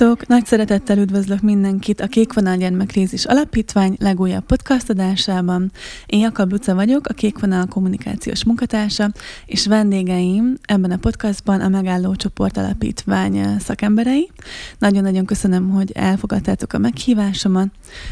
Sziasztok! 0.00 0.28
Nagy 0.28 0.46
szeretettel 0.46 0.98
üdvözlök 0.98 1.40
mindenkit 1.40 2.00
a 2.00 2.06
Kékvonal 2.06 2.56
Gyermekrézis 2.56 3.24
Alapítvány 3.24 3.96
legújabb 3.98 4.44
podcast 4.44 4.90
adásában. 4.90 5.72
Én 6.06 6.20
Jakab 6.20 6.50
Luca 6.50 6.74
vagyok, 6.74 7.06
a 7.06 7.12
Kékvonal 7.12 7.66
kommunikációs 7.66 8.44
munkatársa, 8.44 9.10
és 9.46 9.66
vendégeim 9.66 10.56
ebben 10.62 10.90
a 10.90 10.96
podcastban 10.96 11.60
a 11.60 11.68
Megálló 11.68 12.14
Csoport 12.14 12.56
Alapítvány 12.56 13.58
szakemberei. 13.58 14.30
Nagyon-nagyon 14.78 15.24
köszönöm, 15.24 15.70
hogy 15.70 15.92
elfogadtátok 15.92 16.72
a 16.72 16.78
meghívásomat. 16.78 17.68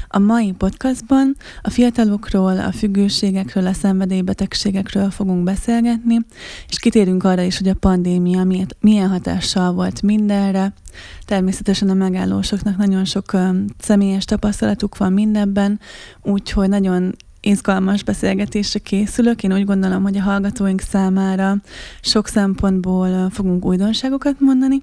A 0.08 0.18
mai 0.18 0.52
podcastban 0.52 1.36
a 1.62 1.70
fiatalokról, 1.70 2.58
a 2.58 2.72
függőségekről, 2.72 3.66
a 3.66 3.72
szenvedélybetegségekről 3.72 5.10
fogunk 5.10 5.44
beszélgetni, 5.44 6.18
és 6.68 6.78
kitérünk 6.78 7.24
arra 7.24 7.42
is, 7.42 7.58
hogy 7.58 7.68
a 7.68 7.74
pandémia 7.74 8.46
milyen 8.80 9.08
hatással 9.08 9.72
volt 9.72 10.02
mindenre, 10.02 10.72
Természetesen 11.24 11.90
a 11.90 11.94
megállósoknak 11.94 12.76
nagyon 12.76 13.04
sok 13.04 13.36
személyes 13.78 14.24
tapasztalatuk 14.24 14.96
van 14.96 15.12
mindebben, 15.12 15.80
úgyhogy 16.22 16.68
nagyon 16.68 17.14
izgalmas 17.40 18.02
beszélgetésre 18.02 18.78
készülök. 18.78 19.42
Én 19.42 19.52
úgy 19.52 19.64
gondolom, 19.64 20.02
hogy 20.02 20.16
a 20.16 20.22
hallgatóink 20.22 20.80
számára 20.80 21.56
sok 22.00 22.28
szempontból 22.28 23.30
fogunk 23.30 23.64
újdonságokat 23.64 24.40
mondani. 24.40 24.82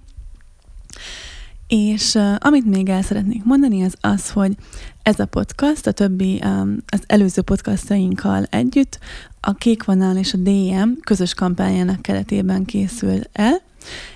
És 1.67 2.13
uh, 2.13 2.35
amit 2.39 2.65
még 2.65 2.89
el 2.89 3.01
szeretnék 3.01 3.43
mondani, 3.43 3.83
az 3.83 3.95
az, 4.01 4.29
hogy 4.29 4.55
ez 5.01 5.19
a 5.19 5.25
podcast, 5.25 5.87
a 5.87 5.91
többi, 5.91 6.41
um, 6.43 6.77
az 6.87 7.03
előző 7.05 7.41
podcastainkkal 7.41 8.43
együtt 8.43 8.99
a 9.39 9.53
Kékvonal 9.53 10.15
és 10.15 10.33
a 10.33 10.37
DM 10.37 10.89
közös 11.03 11.33
kampányának 11.33 12.01
keretében 12.01 12.65
készül 12.65 13.19
el, 13.31 13.61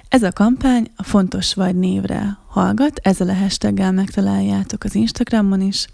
ez 0.10 0.24
a 0.24 0.32
kampány 0.32 0.88
a 0.96 1.04
Fontos 1.04 1.54
vagy 1.54 1.76
névre 1.76 2.38
hallgat, 2.48 3.00
ezzel 3.04 3.30
a 3.30 3.34
hashtaggel 3.34 3.92
megtaláljátok 3.92 4.84
az 4.84 4.96
Instagramon 4.96 5.62
is, 5.62 5.88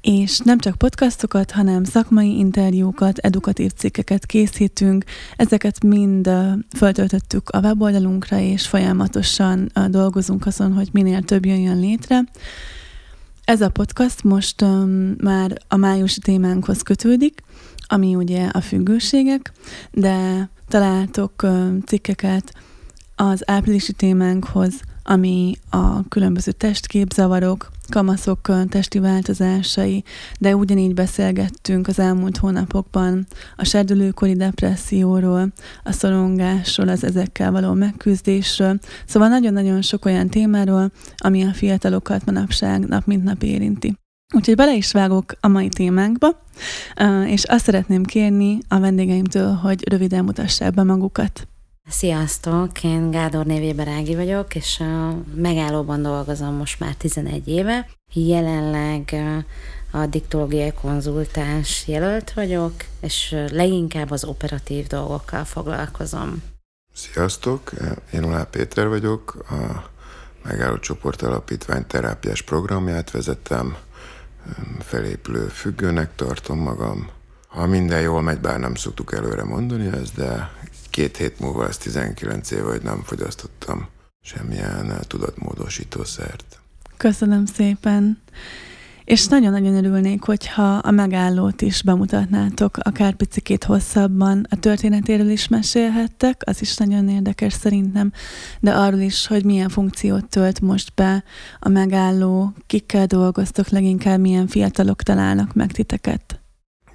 és 0.00 0.38
nem 0.38 0.58
csak 0.58 0.78
podcastokat, 0.78 1.50
hanem 1.50 1.84
szakmai 1.84 2.38
interjúkat, 2.38 3.18
edukatív 3.18 3.72
cikkeket 3.72 4.26
készítünk. 4.26 5.04
Ezeket 5.36 5.84
mind 5.84 6.30
föltöltöttük 6.76 7.48
a 7.48 7.58
weboldalunkra, 7.58 8.38
és 8.38 8.66
folyamatosan 8.66 9.72
dolgozunk 9.88 10.46
azon, 10.46 10.72
hogy 10.72 10.88
minél 10.92 11.22
több 11.22 11.46
jöjjön 11.46 11.78
létre. 11.78 12.24
Ez 13.44 13.60
a 13.60 13.70
podcast 13.70 14.24
most 14.24 14.62
um, 14.62 15.14
már 15.22 15.58
a 15.68 15.76
májusi 15.76 16.20
témánkhoz 16.20 16.82
kötődik, 16.82 17.42
ami 17.86 18.14
ugye 18.14 18.48
a 18.52 18.60
függőségek, 18.60 19.52
de 19.92 20.48
találtok 20.68 21.42
um, 21.42 21.80
cikkeket 21.86 22.52
az 23.16 23.42
áprilisi 23.50 23.92
témánkhoz, 23.92 24.80
ami 25.02 25.54
a 25.70 26.08
különböző 26.08 26.52
testképzavarok, 26.52 27.70
kamaszok 27.88 28.68
testi 28.68 28.98
változásai, 28.98 30.04
de 30.38 30.56
ugyanígy 30.56 30.94
beszélgettünk 30.94 31.88
az 31.88 31.98
elmúlt 31.98 32.36
hónapokban 32.36 33.26
a 33.56 33.64
serdülőkori 33.64 34.34
depresszióról, 34.34 35.52
a 35.82 35.92
szorongásról, 35.92 36.88
az 36.88 37.04
ezekkel 37.04 37.52
való 37.52 37.72
megküzdésről. 37.72 38.78
Szóval 39.06 39.28
nagyon-nagyon 39.28 39.82
sok 39.82 40.04
olyan 40.04 40.28
témáról, 40.28 40.90
ami 41.16 41.44
a 41.44 41.52
fiatalokat 41.52 42.24
manapság 42.24 42.86
nap 42.86 43.06
mint 43.06 43.24
nap 43.24 43.42
érinti. 43.42 43.96
Úgyhogy 44.34 44.54
bele 44.54 44.74
is 44.74 44.92
vágok 44.92 45.32
a 45.40 45.48
mai 45.48 45.68
témánkba, 45.68 46.42
és 47.26 47.44
azt 47.44 47.64
szeretném 47.64 48.04
kérni 48.04 48.58
a 48.68 48.80
vendégeimtől, 48.80 49.52
hogy 49.52 49.88
röviden 49.88 50.24
mutassák 50.24 50.74
be 50.74 50.82
magukat. 50.82 51.48
Sziasztok, 51.88 52.82
én 52.82 53.10
Gádor 53.10 53.46
névében 53.46 53.88
Ági 53.88 54.14
vagyok, 54.14 54.54
és 54.54 54.80
a 54.80 55.18
megállóban 55.34 56.02
dolgozom 56.02 56.54
most 56.54 56.80
már 56.80 56.94
11 56.94 57.48
éve. 57.48 57.88
Jelenleg 58.12 59.14
a 59.90 60.06
diktológiai 60.06 60.72
konzultáns 60.72 61.88
jelölt 61.88 62.32
vagyok, 62.32 62.72
és 63.00 63.36
leginkább 63.50 64.10
az 64.10 64.24
operatív 64.24 64.86
dolgokkal 64.86 65.44
foglalkozom. 65.44 66.42
Sziasztok, 66.92 67.72
én 68.12 68.24
Olá 68.24 68.42
Péter 68.44 68.88
vagyok, 68.88 69.36
a 69.50 69.90
Megálló 70.42 70.78
Csoport 70.78 71.22
Alapítvány 71.22 71.86
terápiás 71.86 72.42
programját 72.42 73.10
vezetem, 73.10 73.76
felépülő 74.78 75.46
függőnek 75.46 76.14
tartom 76.14 76.58
magam. 76.58 77.08
Ha 77.48 77.66
minden 77.66 78.00
jól 78.00 78.22
megy, 78.22 78.40
bár 78.40 78.58
nem 78.58 78.74
szoktuk 78.74 79.14
előre 79.14 79.44
mondani 79.44 79.86
ezt, 79.86 80.14
de 80.14 80.50
két 80.96 81.16
hét 81.16 81.40
múlva 81.40 81.62
lesz 81.62 81.78
19 81.78 82.50
éve, 82.50 82.62
hogy 82.62 82.82
nem 82.82 83.02
fogyasztottam 83.02 83.88
semmilyen 84.22 84.94
tudatmódosítószert. 85.06 86.60
Köszönöm 86.96 87.46
szépen. 87.46 88.22
És 89.04 89.26
nagyon-nagyon 89.26 89.74
örülnék, 89.74 90.22
hogyha 90.22 90.76
a 90.76 90.90
megállót 90.90 91.62
is 91.62 91.82
bemutatnátok, 91.82 92.76
akár 92.76 93.14
picikét 93.14 93.64
hosszabban, 93.64 94.46
a 94.50 94.56
történetéről 94.56 95.28
is 95.28 95.48
mesélhettek, 95.48 96.42
az 96.44 96.60
is 96.60 96.76
nagyon 96.76 97.08
érdekes 97.08 97.52
szerintem, 97.52 98.12
de 98.60 98.72
arról 98.72 99.00
is, 99.00 99.26
hogy 99.26 99.44
milyen 99.44 99.68
funkciót 99.68 100.28
tölt 100.28 100.60
most 100.60 100.94
be 100.94 101.24
a 101.58 101.68
megálló, 101.68 102.52
kikkel 102.66 103.06
dolgoztok, 103.06 103.68
leginkább 103.68 104.20
milyen 104.20 104.46
fiatalok 104.46 105.02
találnak 105.02 105.54
meg 105.54 105.72
titeket. 105.72 106.40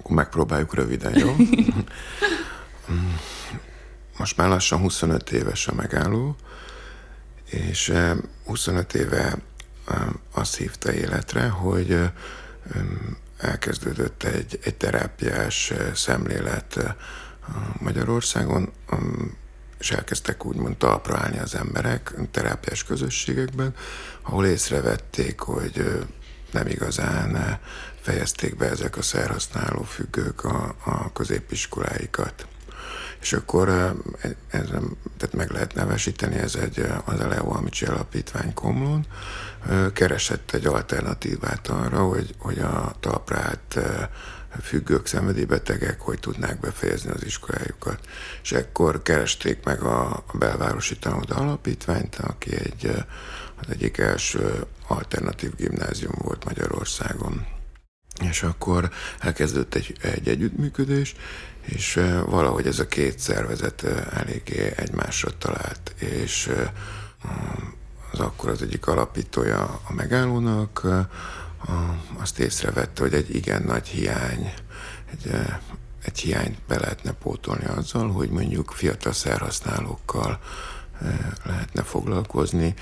Megpróbáljuk 0.08 0.74
röviden, 0.74 1.18
jó? 1.18 1.36
most 4.16 4.36
már 4.36 4.48
lassan 4.48 4.80
25 4.80 5.30
éves 5.30 5.66
a 5.66 5.74
megálló, 5.74 6.36
és 7.44 7.92
25 8.44 8.94
éve 8.94 9.38
azt 10.32 10.56
hívta 10.56 10.92
életre, 10.92 11.48
hogy 11.48 12.10
elkezdődött 13.38 14.22
egy, 14.22 14.58
egy 14.62 14.74
terápiás 14.74 15.72
szemlélet 15.94 16.96
Magyarországon, 17.78 18.72
és 19.78 19.90
elkezdtek 19.90 20.44
úgymond 20.44 20.76
talpra 20.76 21.18
állni 21.18 21.38
az 21.38 21.54
emberek 21.54 22.14
terápiás 22.30 22.84
közösségekben, 22.84 23.74
ahol 24.22 24.46
észrevették, 24.46 25.40
hogy 25.40 26.04
nem 26.50 26.66
igazán 26.66 27.60
fejezték 28.00 28.56
be 28.56 28.70
ezek 28.70 28.96
a 28.96 29.02
szerhasználó 29.02 29.82
függők 29.82 30.44
a, 30.44 30.74
a 30.84 31.12
középiskoláikat. 31.12 32.46
És 33.22 33.32
akkor 33.32 33.68
ez, 34.48 34.66
tehát 35.16 35.34
meg 35.34 35.50
lehet 35.50 35.74
nevesíteni, 35.74 36.36
ez 36.36 36.54
egy, 36.54 36.86
az 37.04 37.20
a 37.20 37.28
Leo 37.28 37.50
Amici 37.54 37.84
Alapítvány 37.84 38.54
Komlón, 38.54 39.06
keresett 39.92 40.50
egy 40.52 40.66
alternatívát 40.66 41.68
arra, 41.68 41.98
hogy, 41.98 42.34
hogy 42.38 42.58
a 42.58 42.94
talprát 43.00 43.78
függők, 44.62 45.06
szenvedélybetegek 45.06 46.00
hogy 46.00 46.18
tudnák 46.20 46.60
befejezni 46.60 47.10
az 47.10 47.24
iskolájukat. 47.24 47.98
És 48.42 48.52
ekkor 48.52 49.02
keresték 49.02 49.64
meg 49.64 49.82
a, 49.82 50.24
belvárosi 50.32 50.98
tanulda 50.98 51.34
alapítványt, 51.34 52.16
aki 52.16 52.56
egy, 52.56 53.04
az 53.60 53.66
egyik 53.68 53.98
első 53.98 54.66
alternatív 54.86 55.54
gimnázium 55.54 56.14
volt 56.18 56.44
Magyarországon. 56.44 57.46
És 58.22 58.42
akkor 58.42 58.90
elkezdődött 59.18 59.74
egy, 59.74 59.96
egy 60.00 60.28
együttműködés, 60.28 61.14
és 61.60 62.00
valahogy 62.26 62.66
ez 62.66 62.78
a 62.78 62.86
két 62.86 63.18
szervezet 63.18 63.82
eléggé 64.12 64.72
egymásra 64.76 65.38
talált, 65.38 65.94
és 65.98 66.50
az 68.12 68.18
akkor 68.18 68.50
az 68.50 68.62
egyik 68.62 68.86
alapítója 68.86 69.80
a 69.88 69.92
megállónak 69.92 70.86
azt 72.18 72.38
észrevette, 72.38 73.02
hogy 73.02 73.14
egy 73.14 73.34
igen 73.34 73.62
nagy 73.62 73.88
hiány, 73.88 74.54
egy, 75.10 75.34
egy 76.04 76.18
hiányt 76.18 76.58
be 76.68 76.78
lehetne 76.78 77.12
pótolni 77.12 77.64
azzal, 77.64 78.10
hogy 78.10 78.30
mondjuk 78.30 78.70
fiatal 78.70 79.12
szerhasználókkal 79.12 80.40
lehetne 81.44 81.82
foglalkozni 81.82 82.74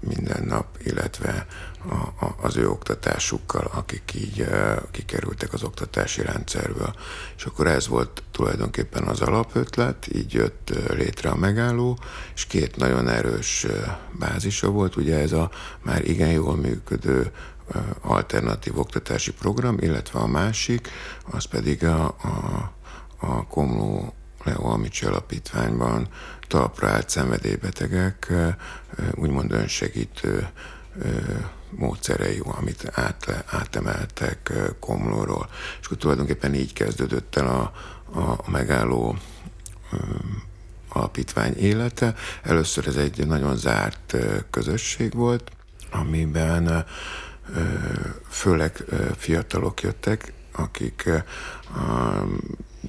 minden 0.00 0.44
nap, 0.44 0.66
illetve 0.84 1.46
a, 1.88 2.24
a, 2.24 2.34
az 2.40 2.56
ő 2.56 2.70
oktatásukkal, 2.70 3.70
akik 3.74 4.14
így 4.14 4.46
kikerültek 4.90 5.52
az 5.52 5.62
oktatási 5.62 6.22
rendszerből. 6.22 6.94
És 7.36 7.44
akkor 7.44 7.66
ez 7.66 7.88
volt 7.88 8.22
tulajdonképpen 8.30 9.02
az 9.02 9.20
alapötlet, 9.20 10.08
így 10.14 10.32
jött 10.32 10.72
létre 10.88 11.30
a 11.30 11.36
megálló, 11.36 11.98
és 12.34 12.46
két 12.46 12.76
nagyon 12.76 13.08
erős 13.08 13.66
bázisa 14.18 14.68
volt, 14.70 14.96
ugye 14.96 15.18
ez 15.18 15.32
a 15.32 15.50
már 15.82 16.04
igen 16.08 16.30
jól 16.30 16.56
működő 16.56 17.32
alternatív 18.00 18.78
oktatási 18.78 19.32
program, 19.32 19.76
illetve 19.80 20.18
a 20.18 20.26
másik, 20.26 20.88
az 21.30 21.44
pedig 21.44 21.84
a, 21.84 22.04
a, 22.04 22.72
a 23.16 23.46
Komló 23.46 24.14
Leo 24.44 24.66
Amici 24.66 25.04
alapítványban 25.04 26.08
talpra 26.46 26.88
állt 26.88 27.08
szenvedélybetegek 27.08 28.32
úgymond 29.14 29.52
önsegítő 29.52 30.48
módszerei, 31.70 32.42
amit 32.44 32.90
át, 32.92 33.44
átemeltek 33.46 34.52
Komlóról. 34.80 35.48
És 35.80 35.86
akkor 35.86 35.98
tulajdonképpen 35.98 36.54
így 36.54 36.72
kezdődött 36.72 37.36
el 37.36 37.46
a, 37.46 37.72
a, 38.20 38.50
megálló 38.50 39.16
alapítvány 40.88 41.56
élete. 41.56 42.14
Először 42.42 42.86
ez 42.86 42.96
egy 42.96 43.26
nagyon 43.26 43.56
zárt 43.56 44.16
közösség 44.50 45.14
volt, 45.14 45.50
amiben 45.90 46.84
főleg 48.28 48.84
fiatalok 49.16 49.82
jöttek, 49.82 50.32
akik 50.52 51.10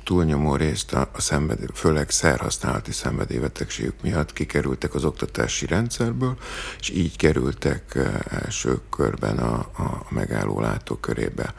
túlnyomó 0.03 0.55
részt 0.55 0.93
a, 0.93 1.09
a 1.13 1.21
szenvedély, 1.21 1.67
főleg 1.73 2.09
szerhasználati 2.09 2.91
szenvedélybetegségük 2.91 4.01
miatt 4.01 4.33
kikerültek 4.33 4.95
az 4.95 5.05
oktatási 5.05 5.65
rendszerből, 5.65 6.37
és 6.79 6.89
így 6.89 7.17
kerültek 7.17 7.99
első 8.29 8.79
körben 8.89 9.37
a, 9.37 9.53
a 9.53 10.05
megálló 10.09 10.59
látókörébe. 10.59 11.53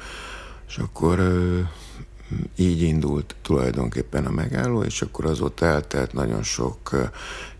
És 0.69 0.77
akkor 0.77 1.21
így 2.57 2.83
indult 2.83 3.35
tulajdonképpen 3.43 4.27
a 4.27 4.31
megálló, 4.31 4.83
és 4.83 5.03
akkor 5.03 5.25
azóta 5.25 5.67
eltelt 5.67 6.13
nagyon 6.13 6.43
sok 6.43 6.91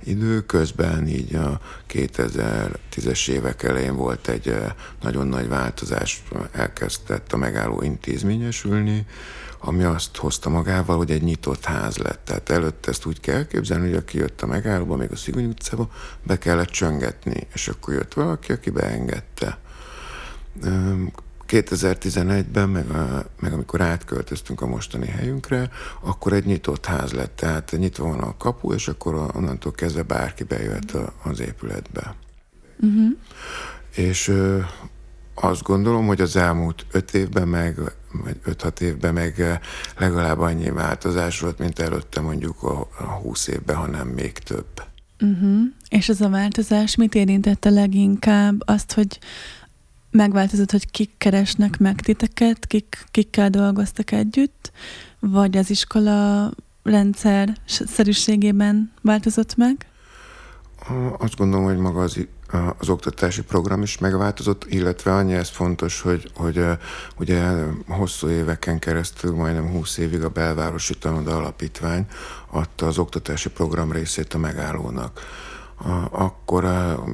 idő, 0.05 0.41
közben 0.41 1.07
így 1.07 1.35
a 1.35 1.61
2010-es 1.91 3.29
évek 3.29 3.63
elején 3.63 3.97
volt 3.97 4.29
egy 4.29 4.55
nagyon 5.01 5.27
nagy 5.27 5.49
változás, 5.49 6.23
elkezdett 6.53 7.33
a 7.33 7.37
megálló 7.37 7.83
intézményesülni, 7.83 9.07
ami 9.59 9.83
azt 9.83 10.17
hozta 10.17 10.49
magával, 10.49 10.97
hogy 10.97 11.11
egy 11.11 11.23
nyitott 11.23 11.65
ház 11.65 11.97
lett. 11.97 12.25
Tehát 12.25 12.51
előtte 12.51 12.91
ezt 12.91 13.07
úgy 13.07 13.21
kell 13.21 13.47
képzelni, 13.47 13.87
hogy 13.87 13.97
aki 13.97 14.19
jött 14.19 14.43
a 14.43 14.47
megállóba, 14.47 14.97
még 14.97 15.13
a 15.13 15.17
Szigony 15.17 15.45
utcába, 15.45 15.91
be 16.23 16.39
kellett 16.39 16.69
csöngetni, 16.69 17.47
és 17.53 17.69
akkor 17.69 17.95
jött 17.95 18.15
valaki, 18.15 18.53
aki 18.53 18.71
beengedte 18.71 19.59
2011-ben, 21.49 22.69
meg, 22.69 22.91
a, 22.91 23.25
meg 23.41 23.53
amikor 23.53 23.81
átköltöztünk 23.81 24.61
a 24.61 24.67
mostani 24.67 25.07
helyünkre, 25.07 25.71
akkor 26.01 26.33
egy 26.33 26.45
nyitott 26.45 26.87
ház 26.87 27.13
lett, 27.13 27.37
tehát 27.37 27.75
nyitva 27.77 28.09
van 28.09 28.19
a 28.19 28.37
kapu, 28.37 28.73
és 28.73 28.89
akkor 28.89 29.15
onnantól 29.35 29.73
kezdve 29.73 30.03
bárki 30.03 30.45
bejöhet 30.45 30.97
az 31.23 31.41
épületbe. 31.41 32.15
Uh-huh. 32.81 33.17
És 33.95 34.29
ö, 34.29 34.59
azt 35.35 35.63
gondolom, 35.63 36.07
hogy 36.07 36.21
az 36.21 36.37
elmúlt 36.37 36.87
öt 36.91 37.15
évben 37.15 37.49
meg, 37.49 37.79
vagy 38.13 38.37
öt-hat 38.45 38.81
évben 38.81 39.15
meg 39.15 39.61
legalább 39.99 40.39
annyi 40.39 40.71
változás 40.71 41.41
volt, 41.41 41.59
mint 41.59 41.79
előtte 41.79 42.21
mondjuk 42.21 42.63
a, 42.63 42.89
a 42.99 43.03
húsz 43.03 43.47
évben, 43.47 43.77
hanem 43.77 44.09
még 44.09 44.33
több. 44.33 44.83
Uh-huh. 45.21 45.61
És 45.89 46.09
ez 46.09 46.21
a 46.21 46.29
változás 46.29 46.97
mit 46.97 47.15
érintette 47.15 47.71
leginkább? 47.71 48.63
Azt, 48.69 48.93
hogy 48.93 49.19
megváltozott, 50.11 50.71
hogy 50.71 50.91
kik 50.91 51.11
keresnek 51.19 51.79
meg 51.79 52.01
titeket, 52.01 52.67
kik, 52.67 53.05
kikkel 53.11 53.51
dolgoztak 53.51 54.11
együtt, 54.11 54.73
vagy 55.19 55.57
az 55.57 55.71
iskola 55.71 56.51
rendszer 56.83 57.57
szerűségében 57.67 58.93
változott 59.03 59.57
meg? 59.57 59.87
Azt 61.19 61.37
gondolom, 61.37 61.65
hogy 61.65 61.77
maga 61.77 62.01
az, 62.01 62.27
az 62.79 62.89
oktatási 62.89 63.43
program 63.43 63.83
is 63.83 63.99
megváltozott, 63.99 64.65
illetve 64.65 65.15
annyi 65.15 65.35
ez 65.35 65.49
fontos, 65.49 66.01
hogy, 66.01 66.31
hogy 66.35 66.65
ugye 67.19 67.51
hosszú 67.87 68.29
éveken 68.29 68.79
keresztül, 68.79 69.35
majdnem 69.35 69.71
20 69.71 69.97
évig 69.97 70.25
a 70.25 70.29
belvárosi 70.29 70.95
tanoda 70.95 71.37
alapítvány 71.37 72.07
adta 72.51 72.87
az 72.87 72.99
oktatási 72.99 73.51
program 73.51 73.93
részét 73.93 74.35
a 74.35 74.39
megállónak 74.39 75.21
akkor 76.11 76.65
a 76.65 77.05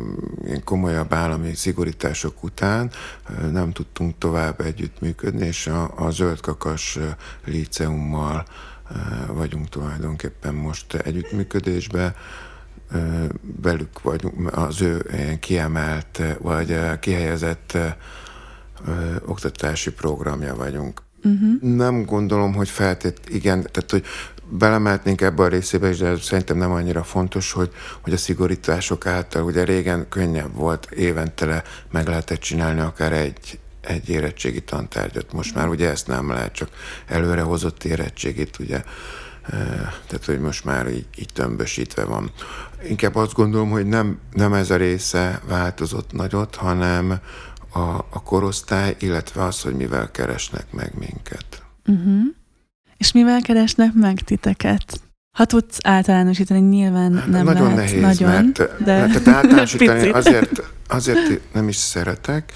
komolyabb 0.65 1.13
állami 1.13 1.55
szigorítások 1.55 2.43
után 2.43 2.91
nem 3.53 3.73
tudtunk 3.73 4.19
tovább 4.19 4.61
együttműködni, 4.61 5.47
és 5.47 5.67
a, 5.67 5.93
a 5.97 6.11
Zöldkakas 6.11 6.99
líceummal 7.45 8.45
vagyunk 9.27 9.69
tulajdonképpen 9.69 10.55
most 10.55 10.95
együttműködésben. 10.95 12.15
Velük 13.63 14.03
vagyunk, 14.03 14.57
az 14.57 14.81
ő 14.81 15.07
kiemelt, 15.41 16.23
vagy 16.39 16.99
kihelyezett 17.01 17.79
oktatási 19.27 19.93
programja 19.93 20.55
vagyunk. 20.55 21.03
Uh-huh. 21.23 21.61
Nem 21.61 22.05
gondolom, 22.05 22.55
hogy 22.55 22.69
feltét, 22.69 23.21
igen, 23.29 23.67
tehát 23.73 23.91
hogy 23.91 24.05
belemeltnénk 24.49 25.21
ebbe 25.21 25.43
a 25.43 25.49
részébe 25.49 25.89
is, 25.89 25.99
de 25.99 26.17
szerintem 26.17 26.57
nem 26.57 26.71
annyira 26.71 27.03
fontos, 27.03 27.53
hogy, 27.53 27.71
hogy 28.01 28.13
a 28.13 28.17
szigorítások 28.17 29.07
által, 29.07 29.43
ugye 29.43 29.65
régen 29.65 30.09
könnyebb 30.09 30.55
volt, 30.55 30.91
évente 30.91 31.63
meg 31.91 32.07
lehetett 32.07 32.41
csinálni 32.41 32.81
akár 32.81 33.13
egy, 33.13 33.59
egy 33.81 34.09
érettségi 34.09 34.61
tantárgyat. 34.61 35.33
Most 35.33 35.55
már 35.55 35.69
ugye 35.69 35.91
ezt 35.91 36.07
nem 36.07 36.31
lehet, 36.31 36.53
csak 36.53 36.69
előre 37.07 37.41
hozott 37.41 37.85
érettségit, 37.85 38.59
ugye 38.59 38.83
tehát, 40.07 40.25
hogy 40.25 40.41
most 40.41 40.65
már 40.65 40.89
így, 40.89 41.07
így 41.17 41.29
tömbösítve 41.33 42.05
van. 42.05 42.31
Inkább 42.89 43.15
azt 43.15 43.33
gondolom, 43.33 43.71
hogy 43.71 43.87
nem, 43.87 44.19
nem 44.33 44.53
ez 44.53 44.71
a 44.71 44.77
része 44.77 45.41
változott 45.49 46.13
nagyot, 46.13 46.55
hanem 46.55 47.19
a, 47.73 47.79
a 48.11 48.23
korosztály, 48.25 48.97
illetve 48.99 49.45
az, 49.45 49.61
hogy 49.61 49.75
mivel 49.75 50.11
keresnek 50.11 50.73
meg 50.73 50.93
minket. 50.99 51.63
Uh-huh. 51.87 52.23
És 52.97 53.13
mivel 53.13 53.41
keresnek 53.41 53.93
meg 53.95 54.21
titeket? 54.21 55.01
Ha 55.37 55.45
tudsz 55.45 55.79
általánosítani, 55.83 56.61
nyilván 56.61 57.13
nem 57.13 57.45
Nagyon 57.45 57.63
lehet. 57.63 57.77
nehéz, 57.77 58.01
nagyon, 58.01 58.31
mert, 58.31 58.85
de... 58.85 58.99
mert 58.99 59.29
általánosítani 59.37 60.09
azért, 60.09 60.63
azért 60.89 61.41
nem 61.53 61.69
is 61.69 61.77
szeretek, 61.77 62.53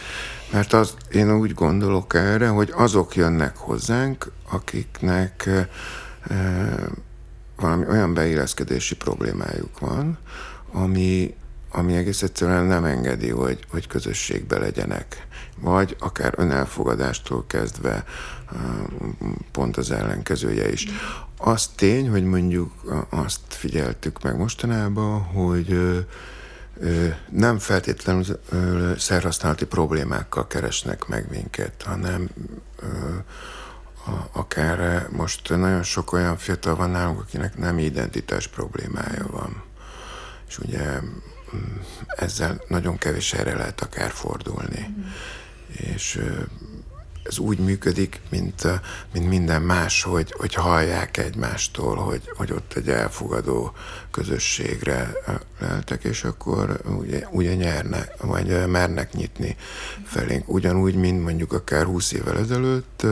mert 0.52 0.72
az, 0.72 0.94
én 1.12 1.32
úgy 1.32 1.54
gondolok 1.54 2.14
erre, 2.14 2.48
hogy 2.48 2.72
azok 2.76 3.16
jönnek 3.16 3.56
hozzánk, 3.56 4.32
akiknek 4.50 5.50
e, 6.28 6.34
valami 7.60 7.86
olyan 7.86 8.14
beilleszkedési 8.14 8.96
problémájuk 8.96 9.78
van, 9.78 10.18
ami, 10.72 11.34
ami 11.70 11.96
egész 11.96 12.22
egyszerűen 12.22 12.64
nem 12.64 12.84
engedi, 12.84 13.30
hogy, 13.30 13.58
hogy 13.70 13.86
közösségbe 13.86 14.58
legyenek. 14.58 15.26
Vagy 15.60 15.96
akár 15.98 16.34
önelfogadástól 16.36 17.44
kezdve 17.46 18.04
pont 19.52 19.76
az 19.76 19.90
ellenkezője 19.90 20.72
is. 20.72 20.86
Az 21.38 21.66
tény, 21.66 22.10
hogy 22.10 22.24
mondjuk 22.24 22.72
azt 23.10 23.40
figyeltük 23.48 24.22
meg 24.22 24.36
mostanában, 24.36 25.20
hogy 25.20 25.78
nem 27.30 27.58
feltétlenül 27.58 28.24
szerhasználati 28.98 29.66
problémákkal 29.66 30.46
keresnek 30.46 31.06
meg 31.06 31.26
minket, 31.30 31.82
hanem 31.82 32.28
akár 34.32 35.08
most 35.10 35.48
nagyon 35.48 35.82
sok 35.82 36.12
olyan 36.12 36.36
fiatal 36.36 36.76
van 36.76 36.90
nálunk, 36.90 37.20
akinek 37.20 37.56
nem 37.56 37.78
identitás 37.78 38.46
problémája 38.46 39.26
van. 39.30 39.62
És 40.48 40.58
ugye 40.58 41.00
mm, 41.00 41.76
ezzel 42.16 42.60
nagyon 42.68 42.98
kevés 42.98 43.32
erre 43.32 43.54
lehet 43.54 43.80
akár 43.80 44.10
fordulni. 44.10 44.86
Mm. 44.88 45.02
És 45.94 46.20
ez 47.28 47.38
úgy 47.38 47.58
működik, 47.58 48.20
mint, 48.30 48.62
mint 49.12 49.28
minden 49.28 49.62
más, 49.62 50.02
hogy, 50.02 50.34
hogy 50.36 50.54
hallják 50.54 51.16
egymástól, 51.16 51.96
hogy, 51.96 52.22
hogy 52.36 52.52
ott 52.52 52.72
egy 52.72 52.88
elfogadó 52.88 53.72
közösségre 54.10 55.12
leltek, 55.60 56.04
és 56.04 56.24
akkor 56.24 56.80
ugye, 56.98 57.26
ugye 57.30 57.54
nyerne, 57.54 58.08
vagy 58.20 58.66
mernek 58.66 59.12
nyitni 59.12 59.56
felénk. 60.04 60.48
Ugyanúgy, 60.48 60.94
mint 60.94 61.22
mondjuk 61.22 61.52
akár 61.52 61.84
20 61.84 62.12
évvel 62.12 62.38
ezelőtt, 62.38 63.06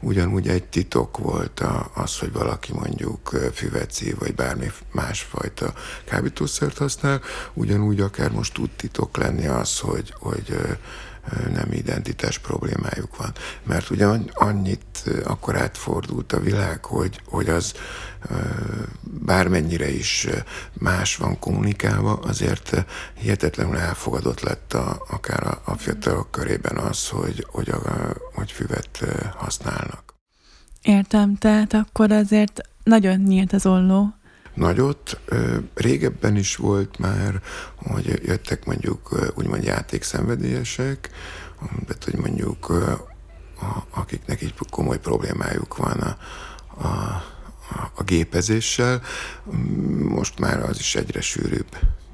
ugyanúgy 0.00 0.48
egy 0.48 0.64
titok 0.64 1.18
volt 1.18 1.62
az, 1.94 2.18
hogy 2.18 2.32
valaki 2.32 2.72
mondjuk 2.72 3.28
füveci, 3.54 4.14
vagy 4.18 4.34
bármi 4.34 4.70
másfajta 4.92 5.72
kábítószert 6.04 6.78
használ, 6.78 7.20
ugyanúgy 7.54 8.00
akár 8.00 8.30
most 8.30 8.52
tud 8.52 8.70
titok 8.70 9.16
lenni 9.16 9.46
az, 9.46 9.78
hogy, 9.78 10.14
hogy 10.18 10.56
nem 11.52 11.72
identitás 11.72 12.38
problémájuk 12.38 13.16
van. 13.16 13.32
Mert 13.62 13.90
ugye 13.90 14.06
annyit 14.32 15.10
akkor 15.24 15.56
átfordult 15.56 16.32
a 16.32 16.40
világ, 16.40 16.84
hogy, 16.84 17.20
hogy 17.24 17.48
az 17.48 17.74
bármennyire 19.02 19.90
is 19.90 20.26
más 20.72 21.16
van 21.16 21.38
kommunikálva, 21.38 22.12
azért 22.12 22.84
hihetetlenül 23.14 23.76
elfogadott 23.76 24.40
lett 24.40 24.72
a, 24.72 25.04
akár 25.10 25.46
a, 25.46 25.60
a 25.64 25.76
fiatalok 25.76 26.30
körében 26.30 26.76
az, 26.76 27.08
hogy, 27.08 27.46
hogy, 27.50 27.70
a, 27.70 27.80
hogy 28.34 28.52
füvet 28.52 29.04
használnak. 29.36 30.14
Értem, 30.82 31.36
tehát 31.36 31.74
akkor 31.74 32.12
azért 32.12 32.60
nagyon 32.82 33.18
nyílt 33.18 33.52
az 33.52 33.66
olló 33.66 34.14
nagyot. 34.56 35.20
Régebben 35.74 36.36
is 36.36 36.56
volt 36.56 36.98
már, 36.98 37.42
hogy 37.76 38.20
jöttek 38.24 38.64
mondjuk 38.64 39.32
úgymond 39.34 39.64
játékszenvedélyesek, 39.64 41.10
tehát 41.86 42.04
hogy 42.04 42.16
mondjuk 42.16 42.72
akiknek 43.90 44.42
egy 44.42 44.54
komoly 44.70 44.98
problémájuk 44.98 45.76
van 45.76 46.00
a, 46.00 46.16
a, 46.84 47.22
a 47.94 48.02
gépezéssel, 48.02 49.02
most 49.98 50.38
már 50.38 50.62
az 50.62 50.78
is 50.78 50.94
egyre 50.94 51.20
sűrűbb. 51.20 51.68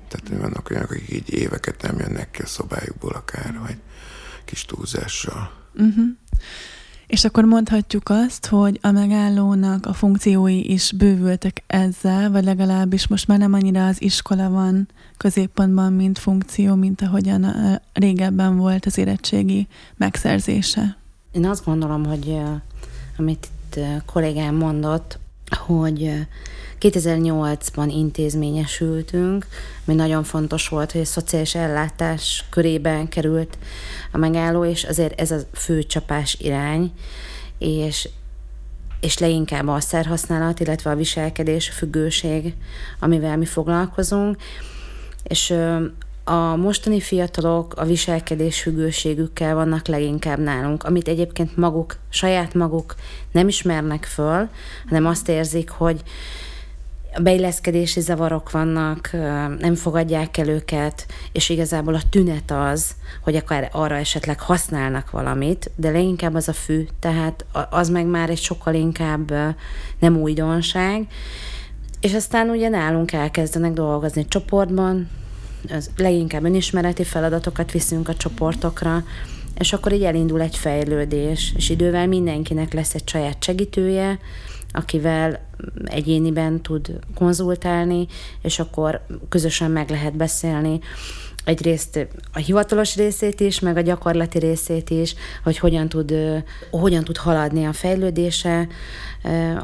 Tehát 0.09 0.41
vannak 0.41 0.71
olyanok, 0.71 0.91
akik 0.91 1.11
így 1.11 1.33
éveket 1.35 1.83
nem 1.83 1.99
jönnek 1.99 2.31
ki 2.31 2.43
a 2.43 2.47
szobájukból 2.47 3.13
akár, 3.13 3.59
vagy 3.61 3.77
kis 4.45 4.65
túlzással. 4.65 5.53
Uh-huh. 5.75 6.05
És 7.13 7.25
akkor 7.25 7.45
mondhatjuk 7.45 8.09
azt, 8.09 8.47
hogy 8.47 8.79
a 8.83 8.91
megállónak 8.91 9.87
a 9.87 9.93
funkciói 9.93 10.71
is 10.71 10.93
bővültek 10.93 11.63
ezzel, 11.67 12.31
vagy 12.31 12.45
legalábbis 12.45 13.07
most 13.07 13.27
már 13.27 13.39
nem 13.39 13.53
annyira 13.53 13.87
az 13.87 14.03
iskola 14.03 14.51
van 14.51 14.89
középpontban, 15.17 15.93
mint 15.93 16.19
funkció, 16.19 16.75
mint 16.75 17.03
ahogyan 17.03 17.47
régebben 17.93 18.57
volt 18.57 18.87
az 18.87 18.99
érettségi 18.99 19.67
megszerzése. 19.97 20.97
Én 21.33 21.47
azt 21.47 21.65
gondolom, 21.65 22.05
hogy 22.05 22.41
amit 23.19 23.47
itt 23.47 23.81
kollégám 24.07 24.55
mondott, 24.55 25.19
hogy 25.67 26.27
2008-ban 26.83 27.89
intézményesültünk, 27.89 29.47
ami 29.87 29.97
nagyon 29.97 30.23
fontos 30.23 30.69
volt, 30.69 30.93
hogy 30.93 31.01
a 31.01 31.05
szociális 31.05 31.55
ellátás 31.55 32.45
körében 32.51 33.09
került 33.09 33.59
a 34.13 34.19
megálló, 34.19 34.65
és 34.65 34.85
azért 34.85 35.21
ez 35.21 35.31
a 35.31 35.39
fő 35.53 35.83
csapás 35.83 36.37
irány, 36.41 36.93
és, 37.59 38.09
és 39.01 39.19
leginkább 39.19 39.69
a 39.69 39.81
szerhasználat, 39.81 40.61
illetve 40.61 40.91
a 40.91 40.97
viselkedés, 40.97 41.69
a 41.69 41.73
függőség, 41.73 42.55
amivel 43.01 43.37
mi 43.37 43.47
foglalkozunk, 43.47 44.37
és 45.23 45.55
a 46.25 46.57
mostani 46.57 47.01
fiatalok 47.01 47.75
a 47.77 47.85
viselkedés 47.85 48.61
függőségükkel 48.61 49.55
vannak 49.55 49.87
leginkább 49.87 50.39
nálunk, 50.39 50.85
amit 50.85 51.09
egyébként 51.09 51.57
maguk, 51.57 51.97
saját 52.09 52.55
maguk 52.55 52.95
nem 53.33 53.49
ismernek 53.49 54.05
föl, 54.05 54.49
hanem 54.89 55.07
azt 55.07 55.29
érzik, 55.29 55.71
hogy 55.71 56.03
beilleszkedési 57.21 58.01
zavarok 58.01 58.51
vannak, 58.51 59.11
nem 59.59 59.75
fogadják 59.75 60.37
el 60.37 60.49
őket, 60.49 61.07
és 61.33 61.49
igazából 61.49 61.95
a 61.95 62.09
tünet 62.11 62.51
az, 62.51 62.91
hogy 63.23 63.37
akár 63.37 63.69
arra 63.73 63.97
esetleg 63.97 64.41
használnak 64.41 65.11
valamit, 65.11 65.71
de 65.77 65.91
leginkább 65.91 66.35
az 66.35 66.49
a 66.49 66.53
fű, 66.53 66.87
tehát 67.01 67.45
az 67.71 67.89
meg 67.89 68.07
már 68.07 68.31
egy 68.31 68.41
sokkal 68.41 68.75
inkább 68.75 69.33
nem 69.99 70.17
újdonság, 70.17 71.07
és 72.01 72.15
aztán 72.15 72.49
ugye 72.49 72.69
nálunk 72.69 73.13
elkezdenek 73.13 73.73
dolgozni 73.73 74.27
csoportban, 74.29 75.09
az 75.71 75.91
leginkább 75.97 76.45
önismereti 76.45 77.05
feladatokat 77.05 77.73
viszünk 77.73 78.09
a 78.09 78.15
csoportokra, 78.15 79.05
és 79.59 79.73
akkor 79.73 79.93
így 79.93 80.05
elindul 80.05 80.41
egy 80.41 80.57
fejlődés, 80.57 81.53
és 81.57 81.69
idővel 81.71 82.07
mindenkinek 82.07 82.73
lesz 82.73 82.95
egy 82.95 83.09
saját 83.09 83.43
segítője, 83.43 84.19
akivel 84.73 85.41
egyéniben 85.85 86.61
tud 86.61 86.99
konzultálni, 87.15 88.07
és 88.43 88.59
akkor 88.59 89.07
közösen 89.29 89.71
meg 89.71 89.91
lehet 89.91 90.17
beszélni 90.17 90.81
egyrészt 91.45 92.09
a 92.33 92.39
hivatalos 92.39 92.97
részét 92.97 93.41
is, 93.41 93.61
meg 93.61 93.77
a 93.77 93.81
gyakorlati 93.81 94.39
részét 94.39 94.91
is, 94.91 95.15
hogy 95.43 95.59
hogyan 95.59 95.89
tud, 95.89 96.15
hogyan 96.71 97.05
tud 97.05 97.17
haladni 97.17 97.65
a 97.65 97.73
fejlődése, 97.73 98.69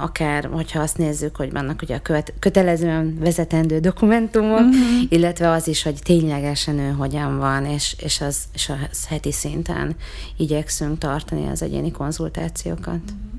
akár, 0.00 0.45
hogyha 0.53 0.81
azt 0.81 0.99
nézzük, 0.99 1.37
hogy 1.37 1.53
vannak 1.53 1.83
ugye 1.83 1.95
a 1.95 2.00
követ, 2.03 2.33
kötelezően 2.38 3.19
vezetendő 3.21 3.79
dokumentumok, 3.79 4.59
uh-huh. 4.59 5.03
illetve 5.09 5.50
az 5.50 5.69
is, 5.69 5.83
hogy 5.83 5.99
ténylegesen 6.03 6.79
ő 6.79 6.91
hogyan 6.91 7.38
van, 7.38 7.65
és, 7.65 7.97
és, 7.99 8.21
az, 8.21 8.43
és 8.55 8.73
az 8.91 9.07
heti 9.07 9.33
szinten 9.33 9.97
igyekszünk 10.37 10.99
tartani 10.99 11.49
az 11.49 11.62
egyéni 11.62 11.91
konzultációkat. 11.91 12.87
Uh-huh. 12.87 13.38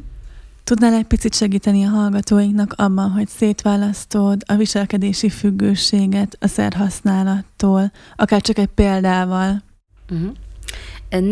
Tudnál 0.69 0.93
egy 0.93 1.05
picit 1.05 1.35
segíteni 1.35 1.83
a 1.83 1.89
hallgatóinknak 1.89 2.73
abban, 2.77 3.11
hogy 3.11 3.27
szétválasztod 3.27 4.41
a 4.45 4.55
viselkedési 4.55 5.29
függőséget 5.29 6.37
a 6.39 6.47
szerhasználattól, 6.47 7.91
akár 8.15 8.41
csak 8.41 8.57
egy 8.57 8.67
példával? 8.67 9.63
Uh-huh. 10.09 10.31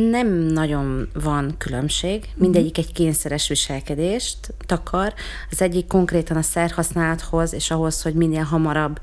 Nem 0.09 0.27
nagyon 0.27 1.09
van 1.13 1.55
különbség, 1.57 2.19
mhm. 2.19 2.41
mindegyik 2.41 2.77
egy 2.77 2.93
kényszeres 2.93 3.47
viselkedést 3.47 4.37
takar. 4.65 5.13
Az 5.51 5.61
egyik 5.61 5.87
konkrétan 5.87 6.37
a 6.37 6.41
szerhasználathoz, 6.41 7.53
és 7.53 7.71
ahhoz, 7.71 8.01
hogy 8.01 8.13
minél 8.13 8.43
hamarabb 8.43 8.99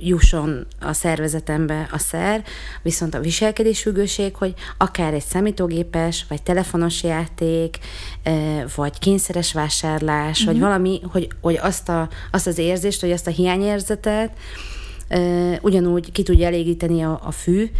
jusson 0.00 0.66
a 0.80 0.92
szervezetembe 0.92 1.88
a 1.92 1.98
szer, 1.98 2.44
viszont 2.82 3.14
a 3.14 3.20
viselkedésfüggőség, 3.20 4.34
hogy 4.34 4.54
akár 4.78 5.14
egy 5.14 5.24
számítógépes, 5.24 6.24
vagy 6.28 6.42
telefonos 6.42 7.02
játék, 7.02 7.78
vagy 8.76 8.98
kényszeres 8.98 9.52
vásárlás, 9.52 10.38
mm-hmm. 10.38 10.46
vagy 10.46 10.56
mhm. 10.56 10.64
valami, 10.64 11.00
hogy, 11.12 11.28
hogy 11.40 11.58
azt, 11.62 11.88
a, 11.88 12.08
azt 12.30 12.46
az 12.46 12.58
érzést, 12.58 13.00
hogy 13.00 13.12
azt 13.12 13.26
a 13.26 13.30
hiányérzetet 13.30 14.32
ugyanúgy 15.60 16.12
ki 16.12 16.22
tudja 16.22 16.46
elégíteni 16.46 17.02
a, 17.02 17.20
a 17.24 17.30
fű, 17.30 17.70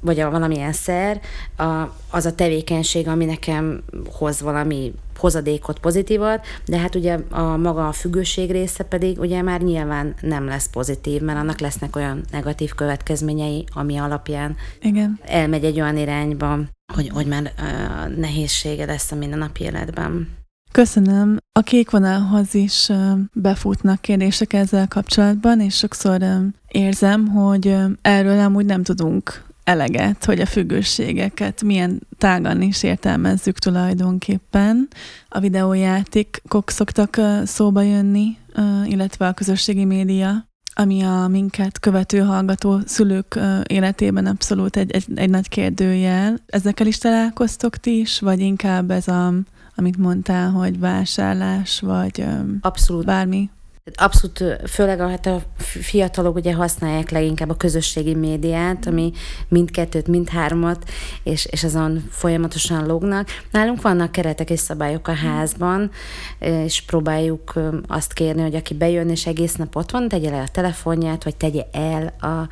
vagy 0.00 0.20
a 0.20 0.30
valamilyen 0.30 0.72
szer, 0.72 1.20
a, 1.56 1.94
az 2.10 2.24
a 2.24 2.34
tevékenység, 2.34 3.08
ami 3.08 3.24
nekem 3.24 3.82
hoz 4.12 4.40
valami 4.40 4.92
hozadékot, 5.20 5.78
pozitívat, 5.78 6.46
de 6.66 6.78
hát 6.78 6.94
ugye 6.94 7.18
a 7.30 7.56
maga 7.56 7.88
a 7.88 7.92
függőség 7.92 8.50
része 8.50 8.84
pedig 8.84 9.18
ugye 9.18 9.42
már 9.42 9.60
nyilván 9.60 10.14
nem 10.20 10.44
lesz 10.46 10.70
pozitív, 10.70 11.20
mert 11.20 11.38
annak 11.38 11.60
lesznek 11.60 11.96
olyan 11.96 12.20
negatív 12.30 12.74
következményei, 12.74 13.64
ami 13.72 13.96
alapján 13.96 14.56
Igen. 14.82 15.18
elmegy 15.22 15.64
egy 15.64 15.80
olyan 15.80 15.96
irányba, 15.96 16.58
hogy, 16.94 17.08
hogy 17.08 17.26
már 17.26 17.52
uh, 17.58 18.16
nehézsége 18.16 18.86
lesz 18.86 19.12
a 19.12 19.16
mindennapi 19.16 19.62
életben. 19.64 20.28
Köszönöm. 20.72 21.36
A 21.52 21.60
kék 21.60 21.90
vonalhoz 21.90 22.54
is 22.54 22.88
befutnak 23.32 24.00
kérdések 24.00 24.52
ezzel 24.52 24.88
kapcsolatban, 24.88 25.60
és 25.60 25.76
sokszor 25.76 26.22
érzem, 26.68 27.26
hogy 27.26 27.76
erről 28.02 28.38
amúgy 28.38 28.64
nem 28.64 28.82
tudunk 28.82 29.42
eleget, 29.70 30.24
hogy 30.24 30.40
a 30.40 30.46
függőségeket 30.46 31.62
milyen 31.62 32.00
tágan 32.18 32.62
is 32.62 32.82
értelmezzük 32.82 33.58
tulajdonképpen. 33.58 34.88
A 35.28 35.40
videójátékok 35.40 36.70
szoktak 36.70 37.20
szóba 37.44 37.82
jönni, 37.82 38.36
illetve 38.84 39.26
a 39.26 39.32
közösségi 39.32 39.84
média, 39.84 40.48
ami 40.74 41.02
a 41.02 41.26
minket 41.28 41.78
követő 41.78 42.18
hallgató 42.18 42.78
szülők 42.84 43.38
életében 43.66 44.26
abszolút 44.26 44.76
egy, 44.76 44.90
egy, 44.90 45.06
egy 45.14 45.30
nagy 45.30 45.48
kérdőjel. 45.48 46.38
Ezekkel 46.46 46.86
is 46.86 46.98
találkoztok 46.98 47.76
ti 47.76 47.98
is, 47.98 48.20
vagy 48.20 48.40
inkább 48.40 48.90
ez 48.90 49.08
a, 49.08 49.32
amit 49.74 49.96
mondtál, 49.96 50.50
hogy 50.50 50.78
vásárlás, 50.78 51.80
vagy 51.80 52.24
Abszolút. 52.60 53.04
bármi? 53.04 53.50
Abszolút, 53.94 54.68
főleg 54.68 55.00
a, 55.00 55.08
hát 55.08 55.26
a 55.26 55.42
fiatalok 55.58 56.36
ugye 56.36 56.54
használják 56.54 57.10
leginkább 57.10 57.48
a 57.48 57.56
közösségi 57.56 58.14
médiát, 58.14 58.86
ami 58.86 59.12
mindkettőt, 59.48 60.08
mindhármat, 60.08 60.90
és, 61.22 61.44
és 61.44 61.64
azon 61.64 62.04
folyamatosan 62.10 62.86
lógnak. 62.86 63.28
Nálunk 63.50 63.82
vannak 63.82 64.12
keretek 64.12 64.50
és 64.50 64.60
szabályok 64.60 65.08
a 65.08 65.14
házban, 65.14 65.90
és 66.38 66.82
próbáljuk 66.82 67.54
azt 67.86 68.12
kérni, 68.12 68.42
hogy 68.42 68.54
aki 68.54 68.74
bejön 68.74 69.08
és 69.08 69.26
egész 69.26 69.54
nap 69.54 69.76
ott 69.76 69.90
van, 69.90 70.08
tegye 70.08 70.30
le 70.30 70.40
a 70.40 70.48
telefonját, 70.52 71.24
vagy 71.24 71.36
tegye 71.36 71.62
el 71.72 72.14
a, 72.20 72.48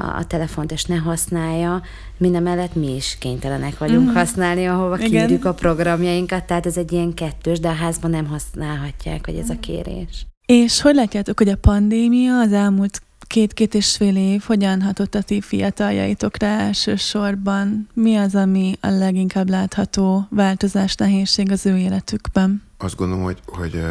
a 0.00 0.26
telefont, 0.26 0.72
és 0.72 0.84
ne 0.84 0.96
használja. 0.96 1.82
Minden 2.16 2.42
mellett 2.42 2.74
mi 2.74 2.94
is 2.94 3.16
kénytelenek 3.18 3.78
vagyunk 3.78 4.10
mm. 4.10 4.14
használni, 4.14 4.66
ahova 4.66 4.98
Igen. 4.98 5.10
kérjük 5.10 5.44
a 5.44 5.54
programjainkat, 5.54 6.44
tehát 6.44 6.66
ez 6.66 6.76
egy 6.76 6.92
ilyen 6.92 7.14
kettős, 7.14 7.60
de 7.60 7.68
a 7.68 7.74
házban 7.74 8.10
nem 8.10 8.26
használhatják, 8.26 9.26
hogy 9.26 9.36
ez 9.36 9.50
a 9.50 9.60
kérés. 9.60 10.26
És 10.46 10.80
hogy 10.80 10.94
látjátok, 10.94 11.38
hogy 11.38 11.48
a 11.48 11.56
pandémia 11.56 12.38
az 12.38 12.52
elmúlt 12.52 13.02
két-két 13.26 13.74
és 13.74 13.96
fél 13.96 14.16
év 14.16 14.42
hogyan 14.42 14.82
hatott 14.82 15.14
a 15.14 15.22
ti 15.22 15.40
fiataljaitokra 15.40 16.46
elsősorban? 16.46 17.88
Mi 17.94 18.16
az, 18.16 18.34
ami 18.34 18.78
a 18.80 18.88
leginkább 18.88 19.48
látható 19.48 20.26
változás, 20.30 20.94
nehézség 20.94 21.50
az 21.50 21.66
ő 21.66 21.76
életükben? 21.76 22.62
Azt 22.78 22.96
gondolom, 22.96 23.24
hogy, 23.24 23.40
hogy 23.46 23.82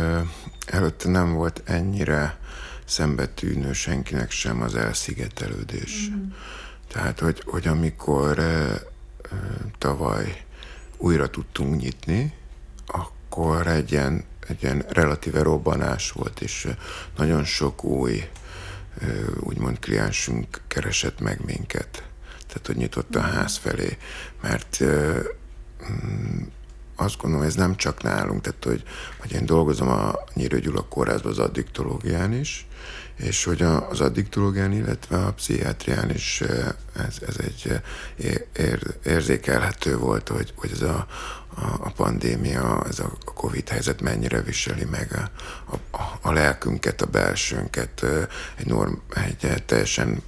előtte 0.66 1.10
nem 1.10 1.34
volt 1.34 1.62
ennyire 1.66 2.38
szembetűnő 2.86 3.74
senkinek 3.74 4.32
sem 4.32 4.62
az 4.62 4.76
elszigetelődés. 4.76 6.10
Mm. 6.10 6.24
Tehát, 6.94 7.20
hogy, 7.20 7.44
hogy 7.46 7.68
amikor 7.68 8.40
tavaly 9.78 10.44
újra 10.98 11.30
tudtunk 11.30 11.82
nyitni, 11.82 12.34
akkor 12.86 13.68
egy 13.68 13.92
ilyen 13.92 14.24
egy 14.48 14.64
ilyen 14.64 14.86
relatíve 14.90 15.42
robbanás 15.42 16.12
volt, 16.12 16.42
és 16.42 16.68
nagyon 17.18 17.44
sok 17.44 17.84
új 17.84 18.30
úgymond 19.40 19.80
kliensünk 19.80 20.62
keresett 20.68 21.20
meg 21.20 21.46
minket. 21.46 22.04
Tehát, 22.48 22.68
hogy 22.68 22.76
nyitott 22.76 23.16
a 23.16 23.22
ház 23.22 23.58
felé, 23.58 23.98
mert 24.42 24.84
mm, 24.84 26.42
azt 27.02 27.18
gondolom, 27.22 27.46
ez 27.46 27.56
nem 27.56 27.76
csak 27.76 28.04
nálunk, 28.04 28.42
tehát, 28.42 28.64
hogy, 28.64 28.84
hogy 29.20 29.32
én 29.32 29.46
dolgozom 29.46 29.88
a 29.88 30.14
Nyírő 30.34 30.60
Gyula 30.60 30.82
kórházban 30.82 31.32
az 31.32 31.40
addiktológián 31.40 32.34
is, 32.34 32.66
és 33.16 33.44
hogy 33.44 33.62
az 33.62 34.02
addiktológián, 34.02 34.72
illetve 34.72 35.18
a 35.18 35.34
pszichiátrián 35.34 36.10
is 36.10 36.42
ez, 36.96 37.16
ez 37.28 37.36
egy 37.38 37.82
ér, 38.54 38.80
érzékelhető 39.06 39.98
volt, 39.98 40.28
hogy, 40.28 40.54
hogy 40.56 40.72
ez 40.72 40.82
a, 40.82 41.08
a 41.80 41.92
pandémia, 41.92 42.86
ez 42.88 43.00
a 43.00 43.12
Covid 43.34 43.70
helyzet 43.70 44.02
mennyire 44.02 44.42
viseli 44.42 44.86
meg 44.86 45.30
a, 45.66 45.78
a, 45.98 46.20
a 46.22 46.32
lelkünket, 46.32 47.02
a 47.02 47.06
belsőnket 47.06 48.06
egy, 48.56 48.66
norm, 48.66 48.94
egy 49.14 49.64
teljesen 49.66 50.22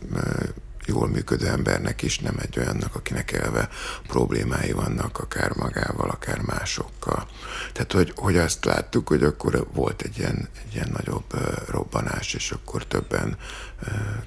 jól 0.86 1.08
működő 1.08 1.48
embernek 1.48 2.02
is, 2.02 2.20
nem 2.20 2.36
egy 2.40 2.60
olyannak, 2.60 2.96
akinek 2.96 3.32
elve 3.32 3.70
problémái 4.08 4.72
vannak, 4.72 5.20
akár 5.20 5.52
magával, 5.56 6.10
akár 6.10 6.42
másokkal. 6.42 7.28
Tehát, 7.72 7.92
hogy, 7.92 8.13
hogy 8.16 8.38
azt 8.38 8.66
láttuk, 8.66 9.08
hogy 9.08 9.24
akkor 9.24 9.68
volt 9.74 10.02
egy 10.02 10.18
ilyen, 10.18 10.50
egy 10.66 10.74
ilyen 10.74 10.90
nagyobb 10.94 11.34
robbanás, 11.70 12.34
és 12.34 12.52
akkor 12.52 12.86
többen 12.86 13.38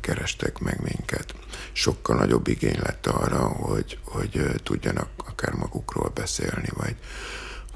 kerestek 0.01 0.59
meg 0.59 0.81
minket. 0.83 1.35
Sokkal 1.73 2.17
nagyobb 2.17 2.49
igény 2.49 2.79
lett 2.83 3.07
arra, 3.07 3.49
hogy, 3.49 3.99
hogy 4.05 4.61
tudjanak 4.63 5.09
akár 5.17 5.53
magukról 5.53 6.11
beszélni, 6.15 6.69
vagy, 6.75 6.97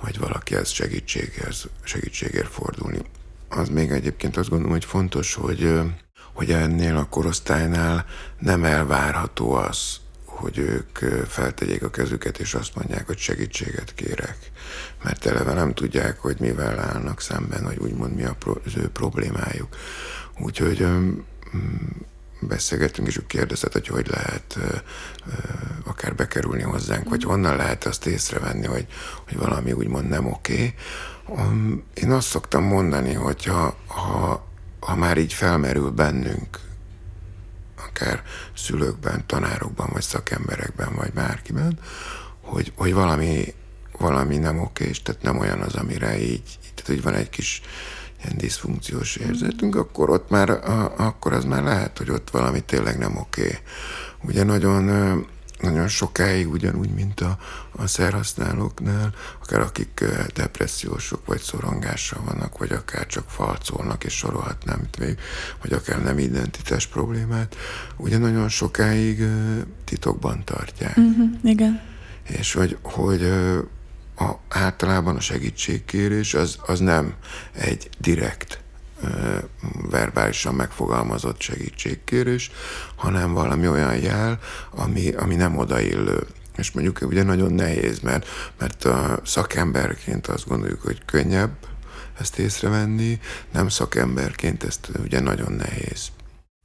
vagy 0.03 0.19
valakihez 0.19 0.71
segítséghez, 0.71 1.69
segítségért 1.83 2.49
fordulni. 2.53 3.03
Az 3.49 3.69
még 3.69 3.91
egyébként 3.91 4.37
azt 4.37 4.49
gondolom, 4.49 4.73
hogy 4.73 4.85
fontos, 4.85 5.35
hogy 5.35 5.81
hogy 6.41 6.53
ennél 6.53 6.97
a 6.97 7.05
korosztálynál 7.05 8.05
nem 8.39 8.65
elvárható 8.65 9.53
az, 9.53 9.97
hogy 10.25 10.59
ők 10.59 10.99
feltegyék 11.29 11.83
a 11.83 11.91
kezüket, 11.91 12.39
és 12.39 12.55
azt 12.55 12.75
mondják, 12.75 13.07
hogy 13.07 13.19
segítséget 13.19 13.95
kérek. 13.95 14.37
Mert 15.03 15.27
eleve 15.27 15.53
nem 15.53 15.75
tudják, 15.75 16.19
hogy 16.19 16.37
mivel 16.39 16.79
állnak 16.79 17.21
szemben, 17.21 17.65
hogy 17.65 17.79
úgymond 17.79 18.15
mi 18.15 18.25
az 18.25 18.77
ő 18.77 18.89
problémájuk. 18.89 19.77
Úgyhogy 20.39 20.87
beszélgettünk, 22.41 23.09
és 23.09 23.17
ő 23.17 23.27
kérdezett, 23.27 23.73
hogy 23.73 23.87
hogy 23.87 24.09
lehet 24.09 24.59
akár 25.85 26.15
bekerülni 26.15 26.63
hozzánk, 26.63 27.09
vagy 27.09 27.23
honnan 27.23 27.57
lehet 27.57 27.85
azt 27.85 28.07
észrevenni, 28.07 28.67
hogy, 28.67 28.87
hogy 29.29 29.37
valami 29.37 29.73
úgymond 29.73 30.09
nem 30.09 30.27
oké. 30.27 30.75
Okay. 31.27 31.85
Én 31.95 32.11
azt 32.11 32.29
szoktam 32.29 32.65
mondani, 32.65 33.13
hogy 33.13 33.45
ha, 33.45 33.77
ha 33.87 34.49
ha 34.81 34.97
már 34.97 35.19
így 35.19 35.33
felmerül 35.33 35.91
bennünk, 35.91 36.59
akár 37.87 38.23
szülőkben, 38.57 39.27
tanárokban, 39.27 39.89
vagy 39.93 40.03
szakemberekben, 40.03 40.95
vagy 40.95 41.13
bárkiben, 41.13 41.79
hogy, 42.41 42.73
hogy 42.77 42.95
valami, 42.95 43.55
valami 43.99 44.37
nem 44.37 44.59
oké, 44.59 44.85
és 44.85 45.03
tehát 45.03 45.23
nem 45.23 45.39
olyan 45.39 45.61
az, 45.61 45.75
amire 45.75 46.19
így, 46.19 46.59
tehát 46.75 46.87
hogy 46.87 47.03
van 47.03 47.15
egy 47.15 47.31
kis 47.31 47.63
ilyen 48.25 48.37
diszfunkciós 48.37 49.17
érzetünk, 49.17 49.77
akkor 49.77 50.11
ott 50.11 50.31
már, 50.31 50.51
a, 50.51 50.93
akkor 50.97 51.33
az 51.33 51.45
már 51.45 51.63
lehet, 51.63 51.99
hogy 51.99 52.11
ott 52.11 52.31
valami 52.31 52.61
tényleg 52.61 52.99
nem 52.99 53.17
oké. 53.17 53.59
Ugye 54.23 54.45
nagyon 54.45 54.89
nagyon 55.61 55.88
sokáig, 55.88 56.50
ugyanúgy, 56.50 56.90
mint 56.90 57.21
a, 57.21 57.38
a 57.73 57.87
szerhasználóknál, 57.87 59.14
akár 59.43 59.61
akik 59.61 60.05
depressziósok 60.35 61.26
vagy 61.26 61.40
szorongással 61.40 62.23
vannak, 62.25 62.59
vagy 62.59 62.73
akár 62.73 63.07
csak 63.07 63.29
falcolnak, 63.29 64.05
és 64.05 64.12
sorolhatnám 64.12 64.81
itt 64.85 64.97
végig, 64.97 65.19
vagy 65.62 65.73
akár 65.73 66.02
nem 66.02 66.19
identitás 66.19 66.87
problémát, 66.87 67.57
ugye 67.97 68.19
nagyon 68.19 68.49
sokáig 68.49 69.23
titokban 69.85 70.45
tartják. 70.45 70.97
Uh-huh, 70.97 71.31
igen. 71.43 71.81
És 72.23 72.52
hogy, 72.52 72.79
hogy 72.83 73.23
a, 74.17 74.38
általában 74.49 75.17
a 75.17 75.21
segítségkérés 75.21 76.35
az, 76.35 76.59
az 76.67 76.81
nem 76.81 77.14
egy 77.52 77.88
direkt 77.99 78.61
verbálisan 79.90 80.54
megfogalmazott 80.54 81.40
segítségkérés, 81.40 82.50
hanem 82.97 83.33
valami 83.33 83.69
olyan 83.69 83.97
jel, 83.97 84.38
ami, 84.71 85.12
ami 85.12 85.35
nem 85.35 85.59
odaillő. 85.59 86.26
És 86.57 86.71
mondjuk 86.71 86.99
ugye 87.02 87.23
nagyon 87.23 87.52
nehéz, 87.52 88.00
mert, 88.00 88.26
mert 88.59 88.85
a 88.85 89.21
szakemberként 89.25 90.26
azt 90.26 90.49
gondoljuk, 90.49 90.83
hogy 90.83 91.04
könnyebb 91.04 91.50
ezt 92.19 92.38
észrevenni, 92.38 93.21
nem 93.52 93.69
szakemberként 93.69 94.62
ezt 94.62 94.90
ugye 95.04 95.21
nagyon 95.21 95.52
nehéz. 95.52 96.09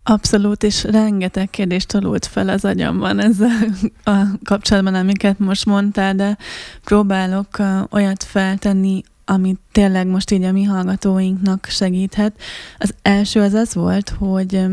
Abszolút, 0.08 0.64
és 0.64 0.84
rengeteg 0.84 1.50
kérdést 1.50 1.88
tolult 1.88 2.26
fel 2.26 2.50
az 2.50 2.66
agyamban 2.66 3.20
ezzel 3.20 3.66
a 4.04 4.12
kapcsolatban, 4.44 4.96
amiket 4.96 5.40
most 5.40 5.66
mondtál, 5.66 6.16
de 6.16 6.38
próbálok 6.84 7.48
olyat 7.90 8.24
feltenni, 8.24 9.04
ami 9.26 9.56
tényleg 9.72 10.08
most 10.08 10.32
így 10.32 10.44
a 10.44 10.52
mi 10.52 10.64
hallgatóinknak 10.64 11.66
segíthet. 11.70 12.40
Az 12.78 12.94
első 13.02 13.42
az 13.42 13.54
az 13.54 13.74
volt, 13.74 14.10
hogy 14.10 14.66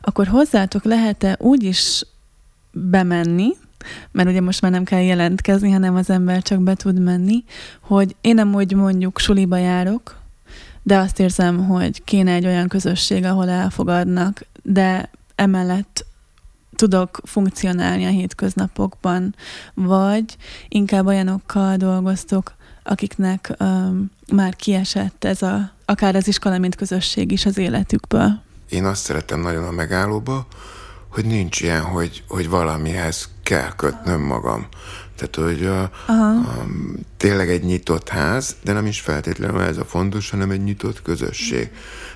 akkor 0.00 0.26
hozzátok 0.26 0.84
lehet-e 0.84 1.36
úgy 1.38 1.62
is 1.62 2.04
bemenni, 2.72 3.48
mert 4.10 4.28
ugye 4.28 4.40
most 4.40 4.60
már 4.60 4.70
nem 4.70 4.84
kell 4.84 5.02
jelentkezni, 5.02 5.70
hanem 5.70 5.94
az 5.94 6.10
ember 6.10 6.42
csak 6.42 6.60
be 6.60 6.74
tud 6.74 7.00
menni, 7.00 7.44
hogy 7.80 8.16
én 8.20 8.34
nem 8.34 8.54
úgy 8.54 8.74
mondjuk 8.74 9.18
suliba 9.18 9.56
járok, 9.56 10.20
de 10.82 10.96
azt 10.96 11.20
érzem, 11.20 11.66
hogy 11.66 12.04
kéne 12.04 12.32
egy 12.32 12.46
olyan 12.46 12.68
közösség, 12.68 13.24
ahol 13.24 13.48
elfogadnak, 13.48 14.46
de 14.62 15.10
emellett 15.34 16.06
tudok 16.76 17.20
funkcionálni 17.24 18.04
a 18.04 18.08
hétköznapokban, 18.08 19.34
vagy 19.74 20.36
inkább 20.68 21.06
olyanokkal 21.06 21.76
dolgoztok, 21.76 22.54
akiknek 22.82 23.54
um, 23.58 24.10
már 24.32 24.56
kiesett 24.56 25.24
ez 25.24 25.42
a, 25.42 25.72
akár 25.84 26.16
az 26.16 26.28
iskola, 26.28 26.58
mint 26.58 26.74
közösség 26.74 27.32
is 27.32 27.46
az 27.46 27.58
életükből? 27.58 28.40
Én 28.68 28.84
azt 28.84 29.02
szeretem 29.02 29.40
nagyon 29.40 29.64
a 29.64 29.70
megállóba, 29.70 30.46
hogy 31.08 31.24
nincs 31.24 31.60
ilyen, 31.60 31.82
hogy, 31.82 32.24
hogy 32.28 32.48
valamihez 32.48 33.28
kell 33.42 33.74
kötnöm 33.76 34.20
magam. 34.20 34.66
Tehát, 35.16 35.50
hogy 35.50 35.66
a, 35.66 35.82
a, 36.12 36.66
tényleg 37.16 37.50
egy 37.50 37.64
nyitott 37.64 38.08
ház, 38.08 38.56
de 38.64 38.72
nem 38.72 38.86
is 38.86 39.00
feltétlenül 39.00 39.60
ez 39.60 39.76
a 39.76 39.84
fontos, 39.84 40.30
hanem 40.30 40.50
egy 40.50 40.62
nyitott 40.62 41.02
közösség. 41.02 41.70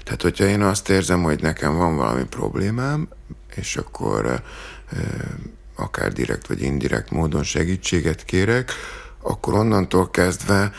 Tehát, 0.04 0.22
hogyha 0.22 0.44
én 0.44 0.62
azt 0.62 0.88
érzem, 0.88 1.22
hogy 1.22 1.42
nekem 1.42 1.76
van 1.76 1.96
valami 1.96 2.24
problémám, 2.24 3.08
és 3.54 3.76
akkor 3.76 4.26
e, 4.26 4.42
akár 5.76 6.12
direkt 6.12 6.46
vagy 6.46 6.62
indirekt 6.62 7.10
módon 7.10 7.42
segítséget 7.42 8.24
kérek, 8.24 8.72
akkor 9.26 9.54
onnantól 9.54 10.10
kezdve 10.10 10.72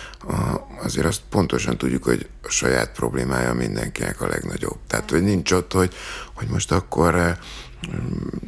azért 0.84 1.06
azt 1.06 1.22
pontosan 1.30 1.78
tudjuk, 1.78 2.04
hogy 2.04 2.30
a 2.44 2.50
saját 2.50 2.92
problémája 2.92 3.54
mindenkinek 3.54 4.22
a 4.22 4.28
legnagyobb. 4.28 4.78
Tehát, 4.88 5.10
hogy 5.10 5.24
nincs 5.24 5.52
ott, 5.52 5.74
hogy, 5.74 5.94
hogy 6.34 6.48
most 6.48 6.72
akkor 6.72 7.16
eh, 7.16 7.38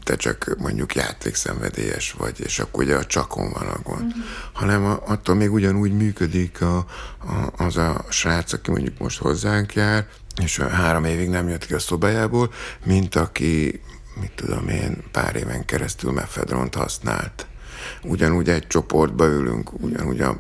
te 0.04 0.16
csak 0.16 0.56
mondjuk 0.58 0.96
játékszenvedélyes 0.96 2.12
vagy, 2.12 2.40
és 2.40 2.60
akkor 2.60 2.84
ugye 2.84 2.96
a 2.96 3.06
csakon 3.06 3.52
van 3.52 3.68
a 3.68 3.80
gond. 3.84 4.06
Uh-huh. 4.06 4.24
Hanem 4.54 4.86
attól 5.06 5.36
még 5.36 5.52
ugyanúgy 5.52 5.94
működik 5.94 6.62
a, 6.62 6.78
a, 6.78 6.86
az 7.64 7.78
a 7.78 8.06
srác, 8.10 8.54
aki 8.54 8.72
mondjuk 8.72 8.98
most 8.98 9.20
hozzánk 9.20 9.74
jár, 9.74 10.08
és 10.42 10.58
három 10.58 11.06
évig 11.06 11.30
nem 11.30 11.50
jött 11.50 11.66
ki 11.66 11.74
a 11.74 11.80
szobájából, 11.80 12.54
mint 12.86 13.16
aki, 13.16 13.82
mit 14.22 14.32
tudom 14.36 14.68
én, 14.68 15.04
pár 15.12 15.36
éven 15.36 15.66
keresztül 15.66 16.12
mefedront 16.12 16.76
használt 16.76 17.49
ugyanúgy 18.04 18.50
egy 18.50 18.68
csoportba 18.68 19.26
ülünk, 19.26 19.84
ugyanúgy 19.84 20.22
a, 20.22 20.40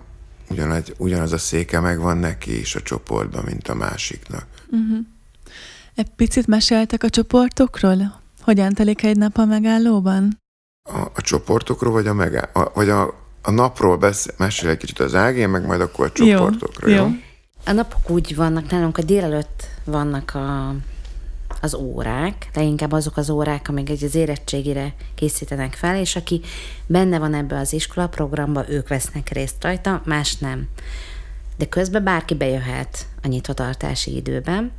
ugyanaz, 0.49 0.83
ugyanaz 0.97 1.31
a 1.31 1.37
széke 1.37 1.79
megvan 1.79 2.17
neki 2.17 2.59
is 2.59 2.75
a 2.75 2.81
csoportban, 2.81 3.43
mint 3.43 3.67
a 3.67 3.73
másiknak. 3.73 4.45
Uh-huh. 4.67 4.97
Egy 5.95 6.09
picit 6.15 6.47
meséltek 6.47 7.03
a 7.03 7.09
csoportokról? 7.09 8.21
Hogyan 8.41 8.73
telik 8.73 9.03
egy 9.03 9.17
nap 9.17 9.37
a 9.37 9.45
megállóban? 9.45 10.39
A, 10.89 10.99
a 10.99 11.21
csoportokról, 11.21 11.91
vagy 11.91 12.07
a, 12.07 12.13
megáll, 12.13 12.49
a, 12.53 12.71
vagy 12.73 12.89
a, 12.89 13.13
a 13.41 13.51
napról 13.51 13.97
beszél, 13.97 14.33
mesél 14.37 14.69
egy 14.69 14.77
kicsit 14.77 14.99
az 14.99 15.15
ágén, 15.15 15.49
meg 15.49 15.65
majd 15.65 15.81
akkor 15.81 16.05
a 16.05 16.11
csoportokról, 16.11 16.91
jó? 16.91 16.97
jó? 16.97 17.11
A 17.65 17.71
napok 17.71 18.09
úgy 18.09 18.35
vannak 18.35 18.71
nálunk, 18.71 18.97
a 18.97 19.01
délelőtt 19.01 19.63
vannak 19.83 20.35
a 20.35 20.75
az 21.61 21.73
órák, 21.73 22.49
leginkább 22.53 22.91
azok 22.91 23.17
az 23.17 23.29
órák, 23.29 23.69
amik 23.69 23.89
az 23.89 24.15
érettségire 24.15 24.93
készítenek 25.15 25.73
fel, 25.73 25.95
és 25.97 26.15
aki 26.15 26.41
benne 26.85 27.19
van 27.19 27.33
ebbe 27.33 27.57
az 27.57 27.73
iskola 27.73 28.07
programba, 28.07 28.69
ők 28.69 28.87
vesznek 28.87 29.29
részt 29.29 29.63
rajta, 29.63 30.01
más 30.05 30.35
nem. 30.35 30.67
De 31.57 31.65
közben 31.65 32.03
bárki 32.03 32.35
bejöhet 32.35 33.07
a 33.23 33.27
nyitvatartási 33.27 34.15
időben, 34.15 34.71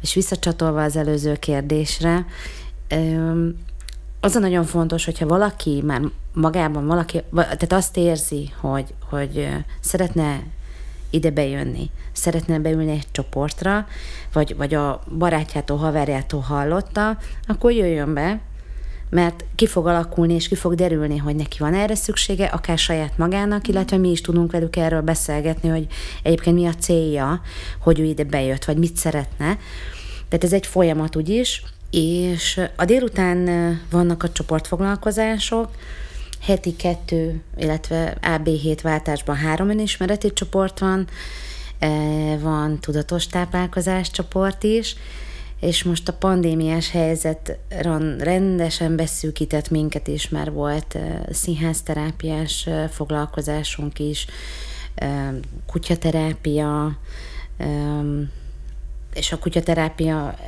és 0.00 0.14
visszacsatolva 0.14 0.82
az 0.82 0.96
előző 0.96 1.34
kérdésre, 1.34 2.26
az 4.20 4.34
a 4.34 4.38
nagyon 4.38 4.64
fontos, 4.64 5.04
hogyha 5.04 5.26
valaki 5.26 5.82
már 5.82 6.00
magában 6.32 6.86
valaki, 6.86 7.22
tehát 7.34 7.72
azt 7.72 7.96
érzi, 7.96 8.52
hogy, 8.60 8.94
hogy 9.08 9.48
szeretne 9.80 10.42
ide 11.16 11.30
bejönni, 11.30 11.90
szeretne 12.12 12.58
beülni 12.58 12.90
egy 12.90 13.06
csoportra, 13.12 13.86
vagy, 14.32 14.56
vagy 14.56 14.74
a 14.74 15.02
barátjától, 15.18 15.76
haverjától 15.76 16.40
hallotta, 16.40 17.18
akkor 17.46 17.72
jöjjön 17.72 18.14
be, 18.14 18.40
mert 19.10 19.44
ki 19.54 19.66
fog 19.66 19.86
alakulni, 19.86 20.34
és 20.34 20.48
ki 20.48 20.54
fog 20.54 20.74
derülni, 20.74 21.16
hogy 21.16 21.36
neki 21.36 21.58
van 21.58 21.74
erre 21.74 21.94
szüksége, 21.94 22.44
akár 22.44 22.78
saját 22.78 23.18
magának, 23.18 23.68
illetve 23.68 23.96
mi 23.96 24.10
is 24.10 24.20
tudunk 24.20 24.52
velük 24.52 24.76
erről 24.76 25.00
beszélgetni, 25.00 25.68
hogy 25.68 25.86
egyébként 26.22 26.56
mi 26.56 26.66
a 26.66 26.74
célja, 26.74 27.40
hogy 27.80 28.00
ő 28.00 28.04
ide 28.04 28.24
bejött, 28.24 28.64
vagy 28.64 28.76
mit 28.76 28.96
szeretne. 28.96 29.58
Tehát 30.28 30.44
ez 30.44 30.52
egy 30.52 30.66
folyamat 30.66 31.16
úgyis, 31.16 31.62
és 31.90 32.60
a 32.76 32.84
délután 32.84 33.48
vannak 33.90 34.22
a 34.22 34.32
csoportfoglalkozások, 34.32 35.70
heti 36.46 36.76
kettő, 36.76 37.42
illetve 37.56 38.16
AB7 38.22 38.78
váltásban 38.82 39.36
három 39.36 39.68
önismereti 39.68 40.32
csoport 40.32 40.78
van, 40.78 41.08
e, 41.78 41.88
van 42.38 42.80
tudatos 42.80 43.26
táplálkozás 43.26 44.10
csoport 44.10 44.62
is, 44.62 44.96
és 45.60 45.82
most 45.82 46.08
a 46.08 46.12
pandémiás 46.12 46.90
helyzet 46.90 47.58
rendesen 48.18 48.96
beszűkített 48.96 49.70
minket 49.70 50.08
is, 50.08 50.28
mert 50.28 50.50
volt 50.50 50.98
színházterápiás 51.30 52.68
foglalkozásunk 52.90 53.98
is, 53.98 54.26
kutyaterápia, 55.66 56.98
és 59.14 59.32
a 59.32 59.38
kutyaterápia 59.38 60.38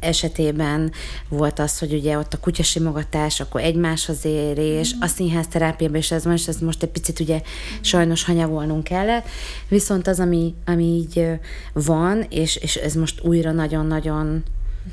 esetében 0.00 0.92
volt 1.28 1.58
az, 1.58 1.78
hogy 1.78 1.92
ugye 1.92 2.18
ott 2.18 2.34
a 2.34 2.40
kutyasimogatás, 2.40 3.40
akkor 3.40 3.60
egymáshoz 3.60 4.24
érés, 4.24 4.94
mm. 4.94 5.00
a 5.00 5.06
színház 5.06 5.46
terápiában 5.48 5.96
is 5.96 6.10
ez 6.10 6.24
most, 6.24 6.48
ez 6.48 6.58
most 6.58 6.82
egy 6.82 6.88
picit 6.88 7.20
ugye 7.20 7.42
sajnos 7.80 8.24
hanyagolnunk 8.24 8.84
kellett, 8.84 9.28
viszont 9.68 10.06
az, 10.06 10.20
ami, 10.20 10.54
ami 10.66 10.84
így 10.84 11.26
van, 11.72 12.26
és, 12.28 12.56
és 12.56 12.76
ez 12.76 12.94
most 12.94 13.24
újra 13.24 13.52
nagyon-nagyon 13.52 14.42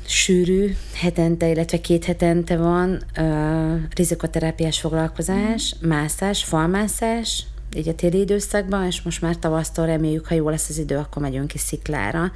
sűrű, 0.06 0.74
hetente, 0.94 1.48
illetve 1.48 1.80
két 1.80 2.04
hetente 2.04 2.56
van 2.56 3.02
uh, 3.18 3.80
rizikoterápiás 3.94 4.80
foglalkozás, 4.80 5.74
mm. 5.84 5.88
mászás, 5.88 6.44
falmászás, 6.44 7.46
így 7.76 7.88
a 7.88 7.94
téli 7.94 8.20
időszakban, 8.20 8.86
és 8.86 9.02
most 9.02 9.20
már 9.20 9.36
tavasztól 9.36 9.86
reméljük, 9.86 10.26
ha 10.26 10.34
jó 10.34 10.48
lesz 10.48 10.68
az 10.68 10.78
idő, 10.78 10.96
akkor 10.96 11.22
megyünk 11.22 11.46
ki 11.46 11.58
Sziklára. 11.58 12.18
Ja, 12.18 12.30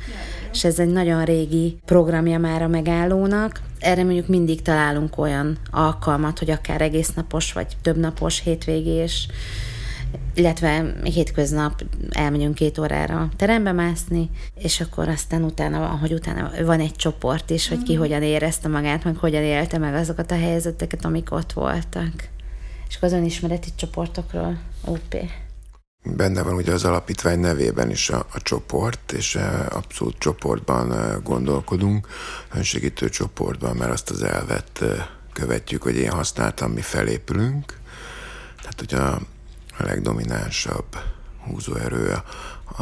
és 0.52 0.64
ez 0.64 0.78
egy 0.78 0.88
nagyon 0.88 1.24
régi 1.24 1.78
programja 1.84 2.38
már 2.38 2.62
a 2.62 2.68
megállónak. 2.68 3.60
Erre 3.78 4.04
mondjuk 4.04 4.26
mindig 4.26 4.62
találunk 4.62 5.18
olyan 5.18 5.58
alkalmat, 5.70 6.38
hogy 6.38 6.50
akár 6.50 6.80
egész 6.80 7.12
napos, 7.14 7.52
vagy 7.52 7.76
több 7.82 7.96
napos 7.96 8.40
hétvégés, 8.40 9.28
illetve 10.34 10.94
hétköznap 11.02 11.84
elmegyünk 12.10 12.54
két 12.54 12.78
órára 12.78 13.28
terembe 13.36 13.72
mászni, 13.72 14.30
és 14.54 14.80
akkor 14.80 15.08
aztán 15.08 15.42
utána, 15.42 15.90
ahogy 15.90 16.12
utána 16.12 16.50
van 16.64 16.80
egy 16.80 16.94
csoport 16.96 17.50
is, 17.50 17.68
hogy 17.68 17.82
ki 17.82 17.96
mm. 17.96 17.98
hogyan 17.98 18.22
érezte 18.22 18.68
magát, 18.68 19.04
meg 19.04 19.16
hogyan 19.16 19.42
élte 19.42 19.78
meg 19.78 19.94
azokat 19.94 20.30
a 20.30 20.38
helyzeteket, 20.38 21.04
amik 21.04 21.32
ott 21.32 21.52
voltak. 21.52 22.31
És 22.92 22.98
az 23.00 23.12
önismereti 23.12 23.68
csoportokról 23.76 24.58
OP. 24.84 25.16
Benne 26.04 26.42
van 26.42 26.54
ugye 26.54 26.72
az 26.72 26.84
alapítvány 26.84 27.38
nevében 27.38 27.90
is 27.90 28.10
a, 28.10 28.26
a 28.32 28.42
csoport, 28.42 29.12
és 29.12 29.34
e, 29.34 29.66
abszolút 29.70 30.18
csoportban 30.18 30.92
e, 30.92 31.18
gondolkodunk, 31.22 32.06
önsegítő 32.54 33.08
csoportban, 33.08 33.76
mert 33.76 33.90
azt 33.90 34.10
az 34.10 34.22
elvet 34.22 34.82
e, 34.82 35.10
követjük, 35.32 35.82
hogy 35.82 35.96
én 35.96 36.10
használtam, 36.10 36.70
mi 36.70 36.80
felépülünk. 36.80 37.78
Tehát 38.56 38.80
ugye 38.80 38.96
a, 38.96 39.20
a 39.78 39.82
legdominánsabb 39.82 40.96
húzóerő 41.46 42.10
a, 42.10 42.24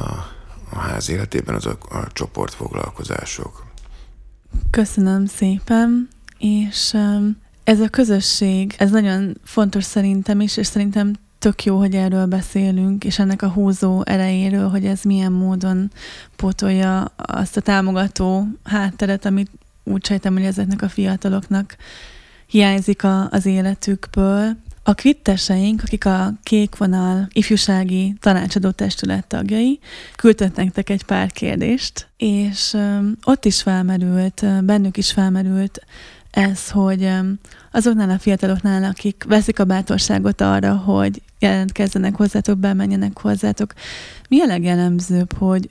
a, 0.01 0.27
a 0.71 0.79
ház 0.79 1.09
életében 1.09 1.55
az 1.55 1.67
a, 1.67 1.79
a 1.91 2.13
csoportfoglalkozások. 2.13 3.67
Köszönöm 4.71 5.27
szépen, 5.27 6.09
és 6.39 6.97
ez 7.71 7.81
a 7.81 7.89
közösség, 7.89 8.75
ez 8.79 8.91
nagyon 8.91 9.37
fontos 9.45 9.85
szerintem 9.85 10.41
is, 10.41 10.57
és 10.57 10.67
szerintem 10.67 11.13
tök 11.39 11.65
jó, 11.65 11.79
hogy 11.79 11.95
erről 11.95 12.27
beszélünk, 12.27 13.05
és 13.05 13.19
ennek 13.19 13.43
a 13.43 13.49
húzó 13.49 14.03
erejéről, 14.05 14.69
hogy 14.69 14.87
ez 14.87 15.03
milyen 15.03 15.33
módon 15.33 15.91
pótolja 16.37 17.13
azt 17.17 17.57
a 17.57 17.61
támogató 17.61 18.47
hátteret, 18.65 19.25
amit 19.25 19.51
úgy 19.85 20.05
sejtem, 20.05 20.33
hogy 20.33 20.45
ezeknek 20.45 20.83
a 20.83 20.89
fiataloknak 20.89 21.77
hiányzik 22.47 23.05
a, 23.05 23.29
az 23.31 23.47
életükből. 23.47 24.57
A 24.83 24.95
kvitteseink, 24.95 25.83
akik 25.83 26.05
a 26.05 26.33
Kék 26.43 26.77
Vonal 26.77 27.29
ifjúsági 27.33 28.15
tanácsadó 28.21 28.71
testület 28.71 29.27
tagjai, 29.27 29.79
küldtek 30.17 30.57
nektek 30.57 30.91
egy 30.91 31.05
pár 31.05 31.33
kérdést, 31.33 32.09
és 32.17 32.77
ott 33.25 33.45
is 33.45 33.63
felmerült, 33.63 34.65
bennük 34.65 34.97
is 34.97 35.13
felmerült 35.13 35.81
ez, 36.31 36.71
hogy 36.71 37.11
azoknál 37.73 38.11
a 38.11 38.19
fiataloknál, 38.19 38.85
akik 38.85 39.25
veszik 39.29 39.59
a 39.59 39.65
bátorságot 39.65 40.41
arra, 40.41 40.77
hogy 40.77 41.23
jelentkezzenek 41.39 42.15
hozzátok, 42.15 42.59
bemenjenek 42.59 43.19
hozzátok, 43.19 43.73
mi 44.29 44.41
a 44.41 44.47
legjellemzőbb, 44.47 45.33
hogy 45.33 45.71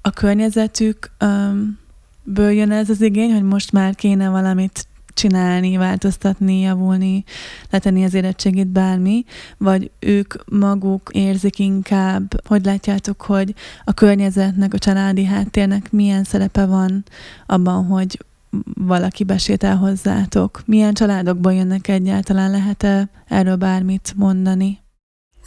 a 0.00 0.10
környezetükből 0.10 2.50
jön 2.50 2.70
ez 2.70 2.90
az 2.90 3.00
igény, 3.00 3.32
hogy 3.32 3.42
most 3.42 3.72
már 3.72 3.94
kéne 3.94 4.28
valamit 4.28 4.86
csinálni, 5.14 5.76
változtatni, 5.76 6.60
javulni, 6.60 7.24
letenni 7.70 8.04
az 8.04 8.14
érettségét 8.14 8.66
bármi, 8.66 9.24
vagy 9.58 9.90
ők 9.98 10.34
maguk 10.50 11.10
érzik 11.12 11.58
inkább, 11.58 12.46
hogy 12.46 12.64
látjátok, 12.64 13.22
hogy 13.22 13.54
a 13.84 13.92
környezetnek, 13.92 14.74
a 14.74 14.78
családi 14.78 15.24
háttérnek 15.24 15.92
milyen 15.92 16.24
szerepe 16.24 16.66
van 16.66 17.04
abban, 17.46 17.84
hogy 17.84 18.18
valaki 18.74 19.24
besétál 19.24 19.76
hozzátok? 19.76 20.62
Milyen 20.66 20.94
családokból 20.94 21.52
jönnek 21.52 21.88
egyáltalán? 21.88 22.50
Lehet-e 22.50 23.08
erről 23.28 23.56
bármit 23.56 24.12
mondani? 24.16 24.80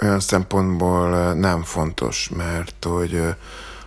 Olyan 0.01 0.19
szempontból 0.19 1.33
nem 1.33 1.63
fontos, 1.63 2.29
mert 2.29 2.83
hogy, 2.83 3.21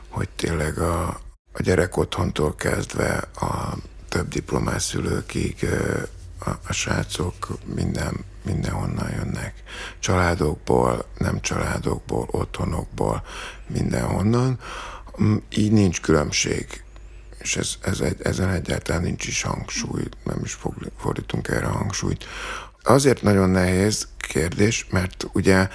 hogy 0.09 0.29
tényleg 0.29 0.79
a, 0.79 1.07
a 1.53 1.63
gyerek 1.63 1.97
otthontól 1.97 2.55
kezdve 2.55 3.25
a 3.35 3.77
több 4.09 4.29
diplomás 4.29 4.83
szülőkig 4.83 5.67
a, 6.39 6.51
a 6.69 6.73
srácok 6.73 7.59
minden, 7.75 8.25
mindenhonnan 8.43 9.11
jönnek. 9.11 9.55
Családokból, 9.99 11.05
nem 11.19 11.41
családokból, 11.41 12.29
otthonokból, 12.31 13.23
mindenhonnan. 13.67 14.59
Mm, 15.23 15.37
így 15.49 15.73
nincs 15.73 16.01
különbség 16.01 16.83
és 17.49 17.57
ez, 17.57 17.75
ez 17.81 18.01
egy, 18.01 18.17
ezen 18.23 18.49
egyáltalán 18.49 19.03
nincs 19.03 19.27
is 19.27 19.43
hangsúly, 19.43 20.03
nem 20.25 20.41
is 20.45 20.59
fordítunk 20.99 21.49
erre 21.49 21.67
hangsúlyt. 21.67 22.25
Azért 22.83 23.23
nagyon 23.23 23.51
nehéz 23.51 24.09
kérdés, 24.17 24.87
mert 24.91 25.27
ugye 25.33 25.69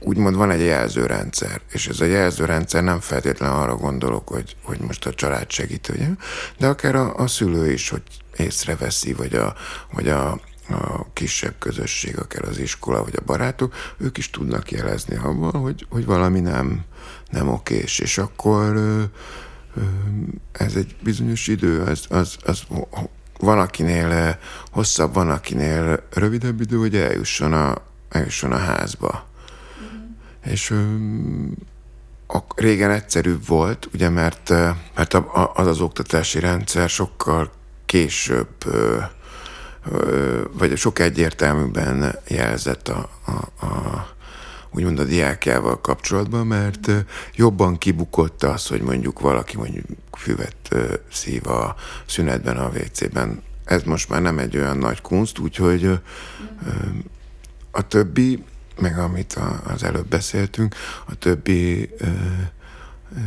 úgymond 0.00 0.36
van 0.36 0.50
egy 0.50 0.60
jelzőrendszer, 0.60 1.60
és 1.72 1.88
ez 1.88 2.00
a 2.00 2.04
jelzőrendszer 2.04 2.82
nem 2.82 3.00
feltétlenül 3.00 3.56
arra 3.56 3.76
gondolok, 3.76 4.28
hogy, 4.28 4.56
hogy 4.62 4.78
most 4.78 5.06
a 5.06 5.14
család 5.14 5.50
segítő, 5.50 6.16
de 6.58 6.66
akár 6.66 6.94
a, 6.94 7.14
a 7.14 7.26
szülő 7.26 7.72
is, 7.72 7.88
hogy 7.88 8.02
észreveszi, 8.36 9.12
vagy 9.12 9.34
a, 9.34 9.54
vagy 9.92 10.08
a, 10.08 10.30
a 10.68 11.12
kisebb 11.12 11.54
közösség, 11.58 12.18
akár 12.18 12.48
az 12.48 12.58
iskola, 12.58 13.04
vagy 13.04 13.16
a 13.16 13.24
barátok, 13.24 13.74
ők 13.98 14.18
is 14.18 14.30
tudnak 14.30 14.70
jelezni 14.70 15.16
abban, 15.16 15.60
hogy, 15.60 15.86
hogy 15.90 16.04
valami 16.04 16.40
nem, 16.40 16.84
nem 17.30 17.48
okés, 17.48 17.98
és 17.98 18.18
akkor 18.18 18.76
ez 20.52 20.74
egy 20.74 20.96
bizonyos 21.02 21.46
idő, 21.46 21.82
az, 21.82 22.06
az, 22.08 22.36
az 22.44 22.62
van 23.38 23.58
akinél 23.58 24.38
hosszabb, 24.70 25.14
van 25.14 25.30
akinél 25.30 26.02
rövidebb 26.12 26.60
idő, 26.60 26.76
hogy 26.76 26.96
eljusson 26.96 27.52
a, 27.52 27.76
eljusson 28.08 28.52
a 28.52 28.58
házba. 28.58 29.26
Mm. 29.82 30.50
És 30.52 30.70
a, 32.26 32.38
régen 32.56 32.90
egyszerűbb 32.90 33.46
volt, 33.46 33.88
ugye, 33.94 34.08
mert, 34.08 34.48
mert 34.94 35.14
az 35.54 35.66
az 35.66 35.80
oktatási 35.80 36.40
rendszer 36.40 36.88
sokkal 36.88 37.50
később 37.86 38.48
vagy 40.52 40.76
sok 40.76 40.98
egyértelműben 40.98 42.18
jelzett 42.28 42.88
a, 42.88 43.10
a, 43.24 43.66
a 43.66 44.06
úgymond 44.74 44.98
a 44.98 45.04
diákjával 45.04 45.80
kapcsolatban, 45.80 46.46
mert 46.46 46.90
jobban 47.34 47.78
kibukott 47.78 48.42
az, 48.42 48.66
hogy 48.66 48.82
mondjuk 48.82 49.20
valaki 49.20 49.56
mondjuk 49.56 49.86
füvet 50.12 50.74
szív 51.10 51.46
a 51.46 51.74
szünetben, 52.06 52.56
a 52.56 52.68
WC-ben. 52.68 53.42
Ez 53.64 53.82
most 53.82 54.08
már 54.08 54.22
nem 54.22 54.38
egy 54.38 54.56
olyan 54.56 54.76
nagy 54.76 55.00
kunst, 55.00 55.38
úgyhogy 55.38 55.90
a 57.70 57.86
többi, 57.86 58.44
meg 58.80 58.98
amit 58.98 59.38
az 59.64 59.82
előbb 59.82 60.08
beszéltünk, 60.08 60.74
a 61.06 61.14
többi 61.14 61.90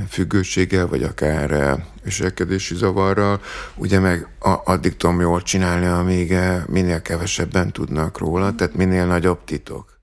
függőséggel, 0.10 0.88
vagy 0.88 1.04
akár 1.04 1.80
viselkedési 2.04 2.76
zavarral, 2.76 3.42
ugye 3.76 4.00
meg 4.00 4.28
addig 4.64 4.96
tudom 4.96 5.22
jól 5.22 5.42
csinálni, 5.42 5.86
amíg 5.86 6.36
minél 6.68 7.02
kevesebben 7.02 7.72
tudnak 7.72 8.18
róla, 8.18 8.56
tehát 8.56 8.76
minél 8.76 9.06
nagyobb 9.06 9.44
titok. 9.44 9.95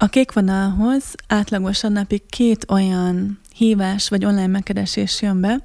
A 0.00 0.06
kék 0.06 0.32
vonalhoz 0.32 1.04
átlagosan 1.26 1.92
napi 1.92 2.22
két 2.28 2.70
olyan 2.70 3.38
hívás 3.54 4.08
vagy 4.08 4.24
online 4.24 4.46
megkeresés 4.46 5.22
jön 5.22 5.40
be, 5.40 5.62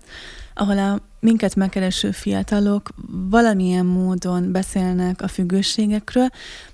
ahol 0.53 0.77
a 0.77 0.99
minket 1.19 1.55
megkereső 1.55 2.11
fiatalok 2.11 2.89
valamilyen 3.29 3.85
módon 3.85 4.51
beszélnek 4.51 5.21
a 5.21 5.27
függőségekről, 5.27 6.27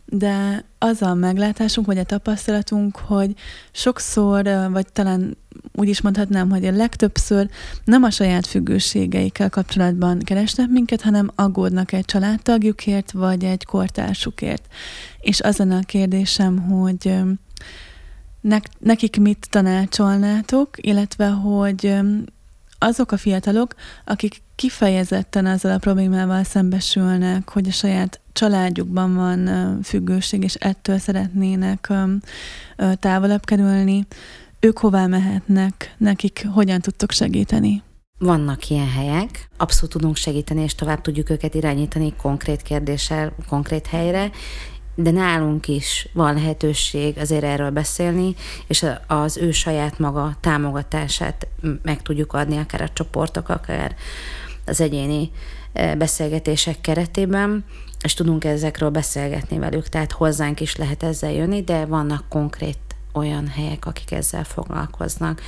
de 0.05 0.65
az 0.77 1.01
a 1.01 1.13
meglátásunk, 1.13 1.87
vagy 1.87 1.97
a 1.97 2.03
tapasztalatunk, 2.03 2.97
hogy 2.97 3.33
sokszor, 3.71 4.69
vagy 4.71 4.91
talán 4.93 5.37
úgy 5.73 5.87
is 5.87 6.01
mondhatnám, 6.01 6.49
hogy 6.49 6.65
a 6.65 6.71
legtöbbször 6.71 7.49
nem 7.83 8.03
a 8.03 8.09
saját 8.09 8.47
függőségeikkel 8.47 9.49
kapcsolatban 9.49 10.19
keresnek 10.19 10.69
minket, 10.69 11.01
hanem 11.01 11.31
aggódnak 11.35 11.91
egy 11.91 12.05
családtagjukért, 12.05 13.11
vagy 13.11 13.43
egy 13.43 13.65
kortársukért. 13.65 14.67
És 15.21 15.41
az 15.41 15.59
a 15.59 15.79
kérdésem, 15.85 16.59
hogy 16.59 17.19
nekik 18.79 19.19
mit 19.19 19.47
tanácsolnátok, 19.49 20.69
illetve 20.75 21.27
hogy 21.27 21.95
azok 22.79 23.11
a 23.11 23.17
fiatalok, 23.17 23.75
akik 24.05 24.41
kifejezetten 24.55 25.45
ezzel 25.45 25.73
a 25.73 25.77
problémával 25.77 26.43
szembesülnek, 26.43 27.49
hogy 27.49 27.67
a 27.67 27.71
saját 27.71 28.19
családjukban 28.33 29.15
van 29.15 29.49
függőség, 29.83 30.43
és 30.43 30.53
ettől 30.53 30.97
szeretnének 30.97 31.93
távolabb 32.99 33.45
kerülni, 33.45 34.07
ők 34.59 34.77
hová 34.77 35.07
mehetnek, 35.07 35.95
nekik 35.97 36.47
hogyan 36.53 36.79
tudtok 36.79 37.11
segíteni? 37.11 37.83
Vannak 38.17 38.69
ilyen 38.69 38.89
helyek, 38.89 39.49
abszolút 39.57 39.91
tudunk 39.91 40.15
segíteni, 40.15 40.61
és 40.61 40.75
tovább 40.75 41.01
tudjuk 41.01 41.29
őket 41.29 41.53
irányítani 41.55 42.13
konkrét 42.21 42.61
kérdéssel, 42.61 43.35
konkrét 43.47 43.87
helyre, 43.87 44.31
de 45.01 45.11
nálunk 45.11 45.67
is 45.67 46.07
van 46.13 46.33
lehetőség 46.33 47.17
azért 47.17 47.43
erről 47.43 47.69
beszélni, 47.69 48.35
és 48.67 48.85
az 49.07 49.37
ő 49.37 49.51
saját 49.51 49.99
maga 49.99 50.37
támogatását 50.39 51.47
meg 51.81 52.01
tudjuk 52.01 52.33
adni, 52.33 52.57
akár 52.57 52.81
a 52.81 52.93
csoportok, 52.93 53.49
akár 53.49 53.95
az 54.65 54.81
egyéni 54.81 55.31
e, 55.73 55.95
beszélgetések 55.95 56.81
keretében, 56.81 57.65
és 58.03 58.13
tudunk 58.13 58.43
ezekről 58.43 58.89
beszélgetni 58.89 59.59
velük, 59.59 59.87
tehát 59.87 60.11
hozzánk 60.11 60.59
is 60.59 60.75
lehet 60.75 61.03
ezzel 61.03 61.31
jönni, 61.31 61.63
de 61.63 61.85
vannak 61.85 62.29
konkrét 62.29 62.79
olyan 63.13 63.47
helyek, 63.47 63.85
akik 63.85 64.11
ezzel 64.11 64.43
foglalkoznak, 64.43 65.41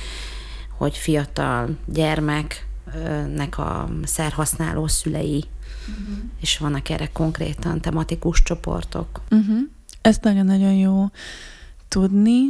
hogy 0.78 0.96
fiatal 0.96 1.68
gyermeknek 1.86 3.58
a 3.58 3.88
szerhasználó 4.04 4.86
szülei, 4.86 5.44
uh-huh. 5.88 6.16
és 6.40 6.58
vannak 6.58 6.88
erre 6.88 7.08
konkrétan 7.12 7.80
tematikus 7.80 8.42
csoportok. 8.42 9.20
Uh-huh. 9.30 9.58
Ez 10.00 10.18
nagyon-nagyon 10.22 10.72
jó 10.72 11.10
tudni. 11.88 12.40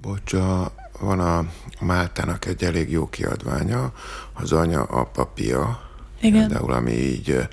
Bocsa, 0.00 0.72
van 1.00 1.20
a 1.20 1.46
Máltának 1.80 2.44
egy 2.44 2.64
elég 2.64 2.90
jó 2.90 3.08
kiadványa, 3.08 3.92
az 4.32 4.52
anya, 4.52 4.82
apa, 4.82 5.24
pia, 5.24 5.80
Igen. 6.20 6.48
például, 6.48 6.72
ami 6.72 6.92
így 6.92 7.48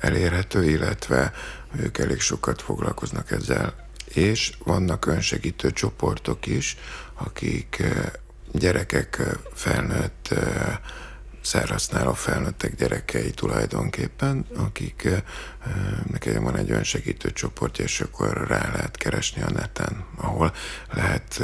elérhető, 0.00 0.70
illetve 0.70 1.32
ők 1.76 1.98
elég 1.98 2.20
sokat 2.20 2.62
foglalkoznak 2.62 3.30
ezzel. 3.30 3.74
És 4.04 4.52
vannak 4.64 5.06
önsegítő 5.06 5.70
csoportok 5.70 6.46
is, 6.46 6.76
akik 7.14 7.82
gyerekek 8.52 9.38
felnőtt 9.54 10.34
szerhasználó 11.48 12.12
felnőttek 12.12 12.74
gyerekei 12.76 13.30
tulajdonképpen, 13.30 14.46
akik 14.56 15.08
nekem 16.10 16.42
van 16.42 16.56
egy 16.56 16.70
önsegítő 16.70 17.30
csoportja, 17.32 17.84
és 17.84 18.00
akkor 18.00 18.46
rá 18.48 18.70
lehet 18.72 18.96
keresni 18.96 19.42
a 19.42 19.50
neten, 19.50 20.04
ahol 20.16 20.52
lehet 20.92 21.42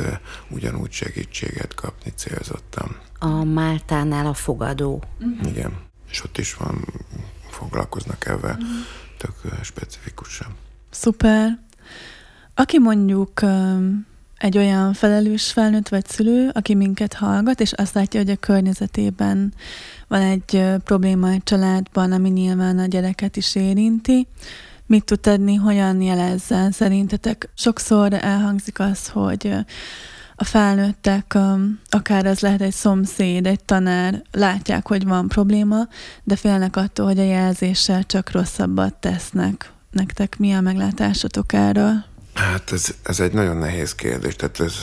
ugyanúgy 0.50 0.90
segítséget 0.92 1.74
kapni 1.74 2.12
célzottan. 2.16 2.96
A 3.18 3.44
Máltánál 3.44 4.26
a 4.26 4.34
fogadó. 4.34 5.02
Uh-huh. 5.20 5.48
Igen, 5.48 5.72
és 6.10 6.24
ott 6.24 6.38
is 6.38 6.54
van, 6.54 6.84
foglalkoznak 7.50 8.26
ebben 8.26 8.56
uh-huh. 8.56 8.68
tök 9.18 9.34
specifikusan. 9.62 10.54
Szuper. 10.90 11.58
Aki 12.54 12.78
mondjuk 12.78 13.40
egy 14.38 14.58
olyan 14.58 14.92
felelős 14.92 15.52
felnőtt 15.52 15.88
vagy 15.88 16.06
szülő, 16.06 16.50
aki 16.52 16.74
minket 16.74 17.12
hallgat, 17.12 17.60
és 17.60 17.72
azt 17.72 17.94
látja, 17.94 18.20
hogy 18.20 18.30
a 18.30 18.36
környezetében 18.36 19.54
van 20.08 20.20
egy 20.20 20.64
probléma 20.84 21.30
egy 21.30 21.42
családban, 21.42 22.12
ami 22.12 22.28
nyilván 22.28 22.78
a 22.78 22.86
gyereket 22.86 23.36
is 23.36 23.54
érinti, 23.54 24.26
mit 24.86 25.04
tud 25.04 25.20
tenni, 25.20 25.54
hogyan 25.54 26.00
jelezzen 26.00 26.70
szerintetek? 26.70 27.48
Sokszor 27.54 28.12
elhangzik 28.12 28.78
az, 28.78 29.08
hogy 29.08 29.54
a 30.36 30.44
felnőttek, 30.44 31.38
akár 31.88 32.26
ez 32.26 32.40
lehet 32.40 32.60
egy 32.60 32.72
szomszéd, 32.72 33.46
egy 33.46 33.64
tanár, 33.64 34.22
látják, 34.32 34.88
hogy 34.88 35.04
van 35.04 35.28
probléma, 35.28 35.88
de 36.24 36.36
félnek 36.36 36.76
attól, 36.76 37.06
hogy 37.06 37.18
a 37.18 37.24
jelzéssel 37.24 38.04
csak 38.04 38.30
rosszabbat 38.30 38.94
tesznek. 38.94 39.72
Nektek 39.90 40.38
mi 40.38 40.52
a 40.52 40.60
meglátásotok 40.60 41.52
erről? 41.52 42.04
Hát 42.34 42.72
ez, 42.72 42.94
ez 43.02 43.20
egy 43.20 43.32
nagyon 43.32 43.56
nehéz 43.56 43.94
kérdés, 43.94 44.36
tehát 44.36 44.60
ez 44.60 44.74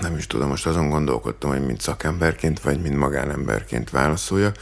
nem 0.00 0.16
is 0.16 0.26
tudom, 0.26 0.48
most 0.48 0.66
azon 0.66 0.88
gondolkodtam, 0.88 1.50
hogy 1.50 1.66
mint 1.66 1.80
szakemberként, 1.80 2.60
vagy 2.60 2.80
mint 2.80 2.96
magánemberként 2.96 3.90
válaszolja, 3.90 4.52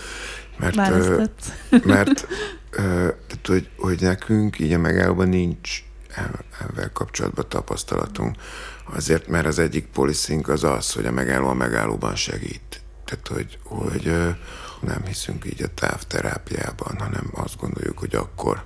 mert, 0.58 0.74
Választott. 0.74 1.40
mert 1.84 2.26
tehát, 3.26 3.46
hogy, 3.46 3.68
hogy 3.76 4.00
nekünk 4.00 4.58
így 4.58 4.72
a 4.72 4.78
megállóban 4.78 5.28
nincs 5.28 5.84
ezzel 6.70 6.90
kapcsolatban 6.92 7.48
tapasztalatunk. 7.48 8.36
Azért, 8.94 9.26
mert 9.26 9.46
az 9.46 9.58
egyik 9.58 9.86
policing 9.86 10.48
az 10.48 10.64
az, 10.64 10.92
hogy 10.92 11.06
a 11.06 11.10
megálló 11.10 11.48
a 11.48 11.54
megállóban 11.54 12.14
segít. 12.14 12.80
Tehát, 13.04 13.28
hogy, 13.28 13.58
hogy 13.64 14.12
nem 14.80 15.04
hiszünk 15.04 15.44
így 15.44 15.62
a 15.62 15.74
távterápiában, 15.74 16.96
hanem 16.98 17.30
azt 17.32 17.56
gondoljuk, 17.56 17.98
hogy 17.98 18.14
akkor 18.14 18.64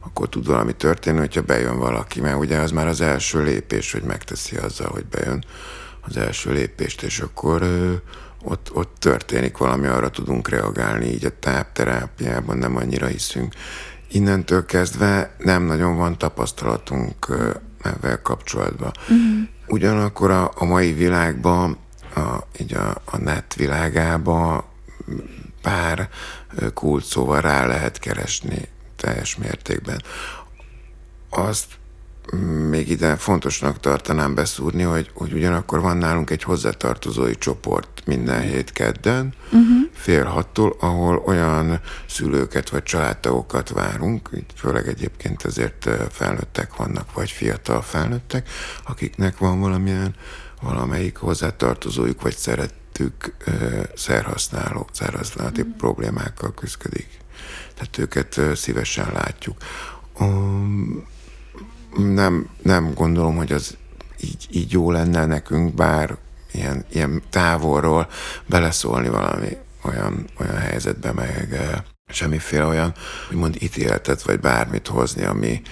akkor 0.00 0.28
tud 0.28 0.46
valami 0.46 0.72
történni, 0.72 1.18
hogyha 1.18 1.42
bejön 1.42 1.78
valaki, 1.78 2.20
mert 2.20 2.38
ugye 2.38 2.58
az 2.58 2.70
már 2.70 2.86
az 2.86 3.00
első 3.00 3.42
lépés, 3.42 3.92
hogy 3.92 4.02
megteszi 4.02 4.56
azzal, 4.56 4.88
hogy 4.88 5.06
bejön 5.06 5.44
az 6.00 6.16
első 6.16 6.52
lépést, 6.52 7.02
és 7.02 7.20
akkor 7.20 7.62
ö, 7.62 7.92
ott, 8.42 8.70
ott 8.74 8.96
történik 8.98 9.56
valami, 9.56 9.86
arra 9.86 10.10
tudunk 10.10 10.48
reagálni, 10.48 11.06
így 11.06 11.24
a 11.24 11.38
tápterápiában 11.38 12.58
nem 12.58 12.76
annyira 12.76 13.06
hiszünk. 13.06 13.54
Innentől 14.10 14.64
kezdve 14.64 15.34
nem 15.38 15.62
nagyon 15.62 15.96
van 15.96 16.18
tapasztalatunk 16.18 17.28
ö, 17.28 17.50
ezzel 17.82 18.22
kapcsolatban. 18.22 18.92
Uh-huh. 19.00 19.48
Ugyanakkor 19.66 20.30
a, 20.30 20.50
a 20.54 20.64
mai 20.64 20.92
világban, 20.92 21.76
a, 22.14 22.36
így 22.60 22.74
a, 22.74 23.02
a 23.04 23.16
net 23.16 23.54
világában 23.54 24.64
pár 25.62 26.08
kult 26.74 27.04
szóval 27.04 27.40
rá 27.40 27.66
lehet 27.66 27.98
keresni 27.98 28.68
teljes 29.00 29.36
mértékben. 29.36 30.02
Azt 31.30 31.78
még 32.68 32.88
ide 32.88 33.16
fontosnak 33.16 33.80
tartanám 33.80 34.34
beszúrni, 34.34 34.82
hogy, 34.82 35.10
hogy 35.14 35.32
ugyanakkor 35.32 35.80
van 35.80 35.96
nálunk 35.96 36.30
egy 36.30 36.42
hozzátartozói 36.42 37.34
csoport 37.34 38.02
minden 38.04 38.40
hét 38.40 38.72
kedden, 38.72 39.34
uh-huh. 39.44 39.90
fél 39.92 40.24
hattól, 40.24 40.76
ahol 40.80 41.22
olyan 41.26 41.80
szülőket 42.08 42.70
vagy 42.70 42.82
családtagokat 42.82 43.68
várunk, 43.68 44.30
főleg 44.56 44.88
egyébként 44.88 45.44
ezért 45.44 45.88
felnőttek 46.10 46.76
vannak, 46.76 47.12
vagy 47.12 47.30
fiatal 47.30 47.82
felnőttek, 47.82 48.48
akiknek 48.86 49.38
van 49.38 49.60
valamilyen, 49.60 50.14
valamelyik 50.62 51.16
hozzátartozójuk, 51.16 52.22
vagy 52.22 52.36
szerettük 52.36 53.36
szerhasználó, 53.94 54.88
szerhasználati 54.92 55.60
uh-huh. 55.60 55.76
problémákkal 55.76 56.54
küzdik 56.54 57.20
tehát 57.80 57.98
őket 57.98 58.56
szívesen 58.56 59.12
látjuk. 59.12 59.56
Nem, 61.96 62.48
nem 62.62 62.94
gondolom, 62.94 63.36
hogy 63.36 63.52
az 63.52 63.76
így, 64.20 64.46
így 64.50 64.72
jó 64.72 64.90
lenne 64.90 65.26
nekünk, 65.26 65.74
bár 65.74 66.16
ilyen, 66.52 66.84
ilyen 66.92 67.22
távolról 67.30 68.08
beleszólni 68.46 69.08
valami 69.08 69.56
olyan, 69.82 70.24
olyan 70.40 70.56
helyzetbe, 70.56 71.12
meg 71.12 71.58
semmiféle 72.06 72.64
olyan, 72.64 72.94
úgymond 73.30 73.56
ítéletet, 73.62 74.22
vagy 74.22 74.40
bármit 74.40 74.86
hozni, 74.86 75.24
ami, 75.24 75.62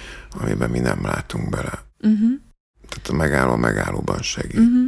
amiben 0.41 0.71
mi 0.71 0.79
nem 0.79 1.05
látunk 1.05 1.49
bele. 1.49 1.85
Uh-huh. 2.01 2.31
Tehát 2.89 3.09
a 3.09 3.13
megálló 3.13 3.57
megállóban 3.57 4.23
segít. 4.23 4.59
Uh-huh. 4.59 4.87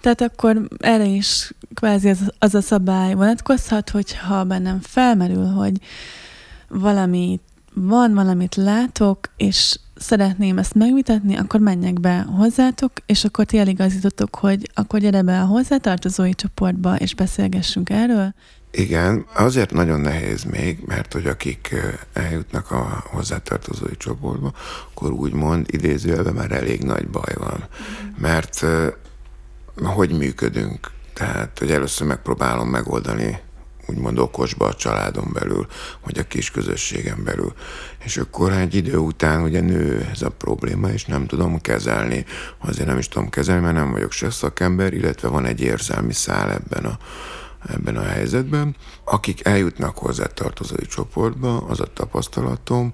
Tehát 0.00 0.20
akkor 0.20 0.68
erre 0.78 1.04
is 1.04 1.52
kvázi 1.74 2.08
az, 2.08 2.32
az 2.38 2.54
a 2.54 2.60
szabály 2.60 3.14
vonatkozhat, 3.14 3.90
hogyha 3.90 4.44
bennem 4.44 4.80
felmerül, 4.80 5.46
hogy 5.46 5.80
valami 6.70 7.40
van, 7.74 8.14
valamit 8.14 8.54
látok, 8.54 9.18
és 9.36 9.78
szeretném 9.96 10.58
ezt 10.58 10.74
megvitatni, 10.74 11.36
akkor 11.36 11.60
menjek 11.60 12.00
be 12.00 12.26
hozzátok, 12.36 12.92
és 13.06 13.24
akkor 13.24 13.44
ti 13.44 13.58
eligazítotok, 13.58 14.34
hogy 14.36 14.70
akkor 14.74 15.00
gyere 15.00 15.22
be 15.22 15.40
a 15.40 15.44
hozzátartozói 15.44 16.34
csoportba, 16.34 16.96
és 16.96 17.14
beszélgessünk 17.14 17.90
erről. 17.90 18.34
Igen, 18.70 19.26
azért 19.34 19.72
nagyon 19.72 20.00
nehéz 20.00 20.44
még, 20.44 20.82
mert 20.86 21.12
hogy 21.12 21.26
akik 21.26 21.74
eljutnak 22.12 22.70
a 22.70 23.04
hozzátartozói 23.10 23.96
csoportba, 23.96 24.52
akkor 24.92 25.12
úgymond 25.12 25.66
idézőjelben 25.70 26.34
már 26.34 26.52
elég 26.52 26.82
nagy 26.82 27.08
baj 27.08 27.34
van. 27.38 27.64
Mert 28.18 28.64
hogy 29.82 30.16
működünk? 30.16 30.90
Tehát, 31.14 31.58
hogy 31.58 31.70
először 31.70 32.06
megpróbálom 32.06 32.68
megoldani 32.68 33.38
úgymond 33.90 34.18
okosba 34.18 34.66
a 34.66 34.74
családon 34.74 35.30
belül, 35.32 35.66
vagy 36.04 36.18
a 36.18 36.26
kis 36.26 36.50
közösségen 36.50 37.24
belül. 37.24 37.52
És 38.04 38.16
akkor 38.16 38.52
egy 38.52 38.74
idő 38.74 38.96
után 38.96 39.42
ugye 39.42 39.60
nő 39.60 40.08
ez 40.12 40.22
a 40.22 40.30
probléma, 40.30 40.88
és 40.88 41.04
nem 41.04 41.26
tudom 41.26 41.60
kezelni. 41.60 42.24
Azért 42.58 42.86
nem 42.86 42.98
is 42.98 43.08
tudom 43.08 43.28
kezelni, 43.28 43.62
mert 43.62 43.74
nem 43.74 43.90
vagyok 43.90 44.12
se 44.12 44.30
szakember, 44.30 44.92
illetve 44.92 45.28
van 45.28 45.44
egy 45.44 45.60
érzelmi 45.60 46.12
szál 46.12 46.52
ebben 46.52 46.84
a, 46.84 46.98
ebben 47.68 47.96
a 47.96 48.02
helyzetben. 48.02 48.76
Akik 49.04 49.46
eljutnak 49.46 49.98
hozzá 49.98 50.24
tartozói 50.24 50.86
csoportba, 50.86 51.56
az 51.56 51.80
a 51.80 51.92
tapasztalatom, 51.92 52.92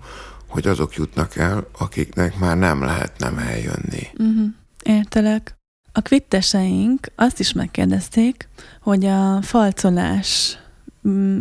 hogy 0.49 0.67
azok 0.67 0.95
jutnak 0.95 1.37
el, 1.37 1.67
akiknek 1.79 2.39
már 2.39 2.57
nem 2.59 2.83
lehet 2.83 3.19
nem 3.19 3.39
eljönni. 3.39 4.09
Uh-huh. 4.13 4.47
Értelek. 4.83 5.57
A 5.93 6.01
kvitteseink 6.01 7.07
azt 7.15 7.41
is 7.41 7.53
megkérdezték, 7.53 8.49
hogy 8.81 9.05
a 9.05 9.43
falcolás 9.43 10.59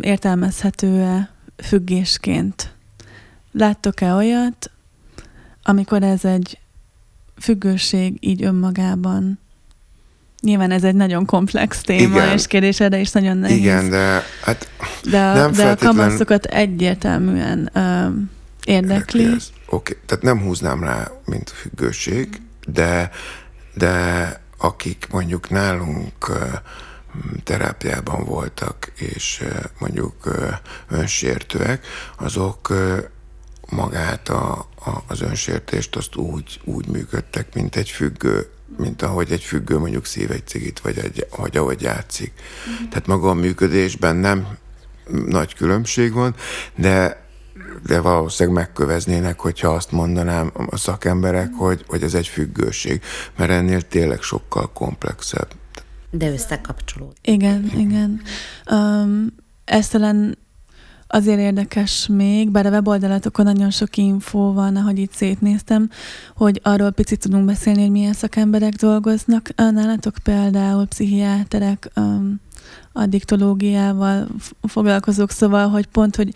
értelmezhető-e 0.00 1.30
függésként? 1.56 2.74
Láttok-e 3.52 4.12
olyat, 4.12 4.70
amikor 5.62 6.02
ez 6.02 6.24
egy 6.24 6.58
függőség 7.40 8.16
így 8.20 8.42
önmagában? 8.42 9.38
Nyilván 10.40 10.70
ez 10.70 10.84
egy 10.84 10.94
nagyon 10.94 11.24
komplex 11.24 11.80
téma, 11.80 12.16
Igen. 12.16 12.32
és 12.32 12.46
kérdés 12.46 12.80
erre 12.80 12.98
is 12.98 13.10
nagyon 13.10 13.36
nehéz. 13.36 13.56
Igen, 13.56 13.90
de 13.90 14.22
hát 14.42 14.70
de, 15.10 15.20
a, 15.22 15.34
nem 15.34 15.50
de 15.50 15.56
feltétlen... 15.62 15.94
a 15.94 15.96
kamaszokat 15.96 16.44
egyértelműen 16.44 17.70
ö, 17.72 18.08
érdekli. 18.64 19.26
Oké, 19.26 19.42
okay. 19.66 19.96
tehát 20.06 20.24
nem 20.24 20.40
húznám 20.40 20.82
rá, 20.82 21.10
mint 21.24 21.50
függőség, 21.50 22.40
de, 22.66 23.10
de 23.74 24.40
akik 24.58 25.06
mondjuk 25.10 25.50
nálunk 25.50 26.30
terápiában 27.44 28.24
voltak, 28.24 28.92
és 28.94 29.44
mondjuk 29.78 30.14
önsértőek, 30.88 31.86
azok 32.18 32.72
magát 33.70 34.28
a, 34.28 34.52
a, 34.84 35.02
az 35.06 35.20
önsértést 35.20 35.96
azt 35.96 36.16
úgy, 36.16 36.60
úgy 36.64 36.88
működtek, 36.88 37.54
mint 37.54 37.76
egy 37.76 37.90
függő, 37.90 38.48
mint 38.76 39.02
ahogy 39.02 39.32
egy 39.32 39.42
függő 39.42 39.78
mondjuk 39.78 40.06
szív 40.06 40.30
egy 40.30 40.46
cigit, 40.46 40.80
vagy, 40.80 40.98
egy, 40.98 41.26
vagy 41.36 41.56
ahogy 41.56 41.82
játszik. 41.82 42.32
Mm. 42.68 42.88
Tehát 42.88 43.06
maga 43.06 43.28
a 43.28 43.34
működésben 43.34 44.16
nem 44.16 44.46
nagy 45.26 45.54
különbség 45.54 46.12
van, 46.12 46.34
de 46.74 47.24
de 47.86 48.00
valószínűleg 48.00 48.58
megköveznének, 48.58 49.40
hogyha 49.40 49.68
azt 49.68 49.90
mondanám 49.90 50.52
a 50.70 50.76
szakemberek, 50.76 51.54
hogy, 51.54 51.84
hogy 51.86 52.02
ez 52.02 52.14
egy 52.14 52.26
függőség, 52.26 53.02
mert 53.36 53.50
ennél 53.50 53.82
tényleg 53.82 54.22
sokkal 54.22 54.72
komplexebb. 54.72 55.48
De 56.18 56.30
összekapcsolód. 56.30 57.12
Igen, 57.22 57.70
igen. 57.76 58.20
Um, 58.70 59.26
ez 59.64 59.88
talán 59.88 60.38
azért 61.06 61.38
érdekes 61.38 62.06
még, 62.06 62.50
bár 62.50 62.66
a 62.66 62.70
weboldalatokon 62.70 63.44
nagyon 63.44 63.70
sok 63.70 63.96
infó 63.96 64.52
van, 64.52 64.76
ahogy 64.76 64.98
itt 64.98 65.12
szétnéztem, 65.12 65.90
hogy 66.34 66.60
arról 66.62 66.90
picit 66.90 67.20
tudunk 67.20 67.44
beszélni, 67.44 67.80
hogy 67.80 67.90
milyen 67.90 68.12
szakemberek 68.12 68.72
dolgoznak 68.72 69.48
nálatok, 69.56 70.14
például 70.22 70.86
pszichiáterek, 70.86 71.90
um, 71.96 72.40
addiktológiával 72.92 74.26
foglalkozók, 74.62 75.30
szóval, 75.30 75.68
hogy 75.68 75.86
pont, 75.86 76.16
hogy 76.16 76.34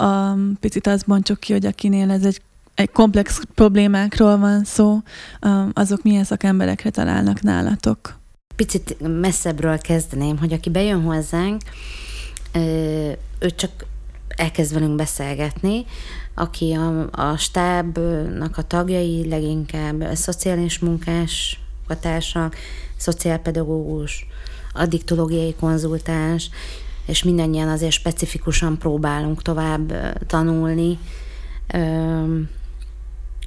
um, 0.00 0.56
picit 0.60 0.86
azt 0.86 1.06
bontsuk 1.06 1.40
ki, 1.40 1.52
hogy 1.52 1.66
akinél 1.66 2.10
ez 2.10 2.24
egy, 2.24 2.42
egy 2.74 2.90
komplex 2.90 3.40
problémákról 3.54 4.38
van 4.38 4.64
szó, 4.64 5.02
um, 5.42 5.70
azok 5.72 6.02
milyen 6.02 6.24
szakemberekre 6.24 6.90
találnak 6.90 7.42
nálatok? 7.42 8.22
Picit 8.56 8.96
messzebbről 9.20 9.78
kezdeném, 9.78 10.38
hogy 10.38 10.52
aki 10.52 10.70
bejön 10.70 11.02
hozzánk, 11.02 11.62
ő 13.38 13.50
csak 13.56 13.86
elkezd 14.28 14.72
velünk 14.74 14.96
beszélgetni, 14.96 15.84
aki 16.34 16.72
a, 16.72 17.08
a 17.10 17.36
stábnak 17.36 18.58
a 18.58 18.62
tagjai, 18.62 19.28
leginkább 19.28 20.00
a 20.00 20.14
szociális 20.14 20.78
munkás, 20.78 21.60
a 21.88 21.98
társak, 21.98 22.56
szociálpedagógus, 22.96 24.26
addiktológiai 24.72 25.54
konzultáns, 25.54 26.50
és 27.06 27.22
mindannyian 27.22 27.68
azért 27.68 27.92
specifikusan 27.92 28.78
próbálunk 28.78 29.42
tovább 29.42 30.16
tanulni 30.26 30.98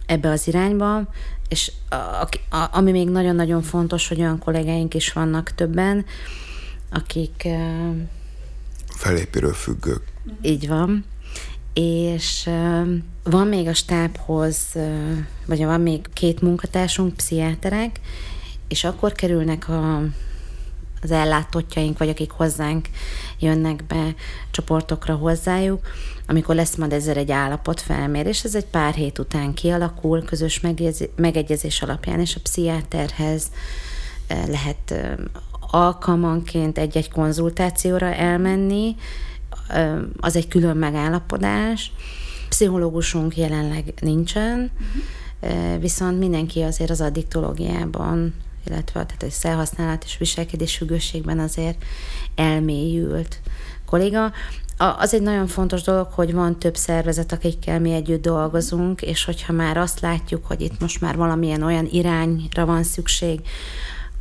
ebbe 0.06 0.30
az 0.30 0.48
irányba, 0.48 1.08
és 1.48 1.72
a, 1.90 1.96
a, 1.96 2.70
ami 2.72 2.92
még 2.92 3.10
nagyon-nagyon 3.10 3.62
fontos, 3.62 4.08
hogy 4.08 4.20
olyan 4.20 4.40
kollégáink 4.40 4.94
is 4.94 5.14
vannak 5.14 5.52
többen, 5.56 6.06
akik... 6.90 7.48
Felépülő 8.88 9.52
függők. 9.52 10.04
Így 10.42 10.68
van. 10.68 11.06
És 11.74 12.50
van 13.24 13.48
még 13.48 13.68
a 13.68 13.74
stábhoz, 13.74 14.58
vagy 15.46 15.64
van 15.64 15.82
még 15.82 16.06
két 16.14 16.42
munkatársunk, 16.42 17.16
pszichiáterek, 17.16 18.00
és 18.68 18.84
akkor 18.84 19.12
kerülnek 19.12 19.70
a 19.70 20.04
az 21.02 21.12
ellátottjaink, 21.12 21.98
vagy 21.98 22.10
akik 22.10 22.32
hozzánk 22.32 22.88
jönnek 23.40 23.84
be 23.88 24.16
csoportokra 24.52 25.16
hozzájuk, 25.16 25.88
amikor 26.28 26.56
lesz 26.56 26.76
majd 26.76 26.94
ezzel 26.94 27.16
egy 27.16 27.32
állapotfelmérés, 27.32 28.44
ez 28.44 28.56
egy 28.56 28.66
pár 28.66 28.94
hét 28.94 29.20
után 29.20 29.54
kialakul, 29.54 30.24
közös 30.24 30.62
megegyezés 31.16 31.82
alapján, 31.82 32.20
és 32.20 32.36
a 32.36 32.40
pszichiáterhez 32.44 33.52
eh, 34.28 34.46
lehet 34.48 34.92
eh, 34.92 35.14
alkalmanként 35.70 36.78
egy-egy 36.78 37.12
konzultációra 37.12 38.14
elmenni, 38.14 38.96
eh, 39.68 39.98
az 40.18 40.36
egy 40.36 40.48
külön 40.48 40.78
megállapodás. 40.78 41.92
Pszichológusunk 42.50 43.38
jelenleg 43.38 43.94
nincsen, 44.00 44.72
uh-huh. 45.42 45.80
viszont 45.80 46.20
mindenki 46.20 46.62
azért 46.62 46.90
az 46.90 47.02
addiktológiában 47.02 48.34
illetve 48.68 49.06
tehát 49.06 49.24
a 49.24 49.30
szelhasználat 49.30 50.04
és 50.04 50.18
viselkedés 50.18 50.78
függőségben 50.78 51.40
azért 51.40 51.84
elmélyült 52.36 53.40
kolléga. 53.86 54.32
Az 54.78 55.14
egy 55.14 55.22
nagyon 55.22 55.48
fontos 55.48 55.82
dolog, 55.82 56.08
hogy 56.12 56.34
van 56.34 56.60
több 56.60 56.76
szervezet, 56.76 57.32
akikkel 57.32 57.80
mi 57.80 57.94
együtt 57.94 58.22
dolgozunk, 58.22 59.02
és 59.02 59.26
hogyha 59.26 59.54
már 59.54 59.78
azt 59.78 60.00
látjuk, 60.00 60.46
hogy 60.46 60.62
itt 60.62 60.80
most 60.80 61.02
már 61.02 61.16
valamilyen 61.16 61.64
olyan 61.64 61.88
irányra 61.92 62.66
van 62.66 62.84
szükség, 62.84 63.40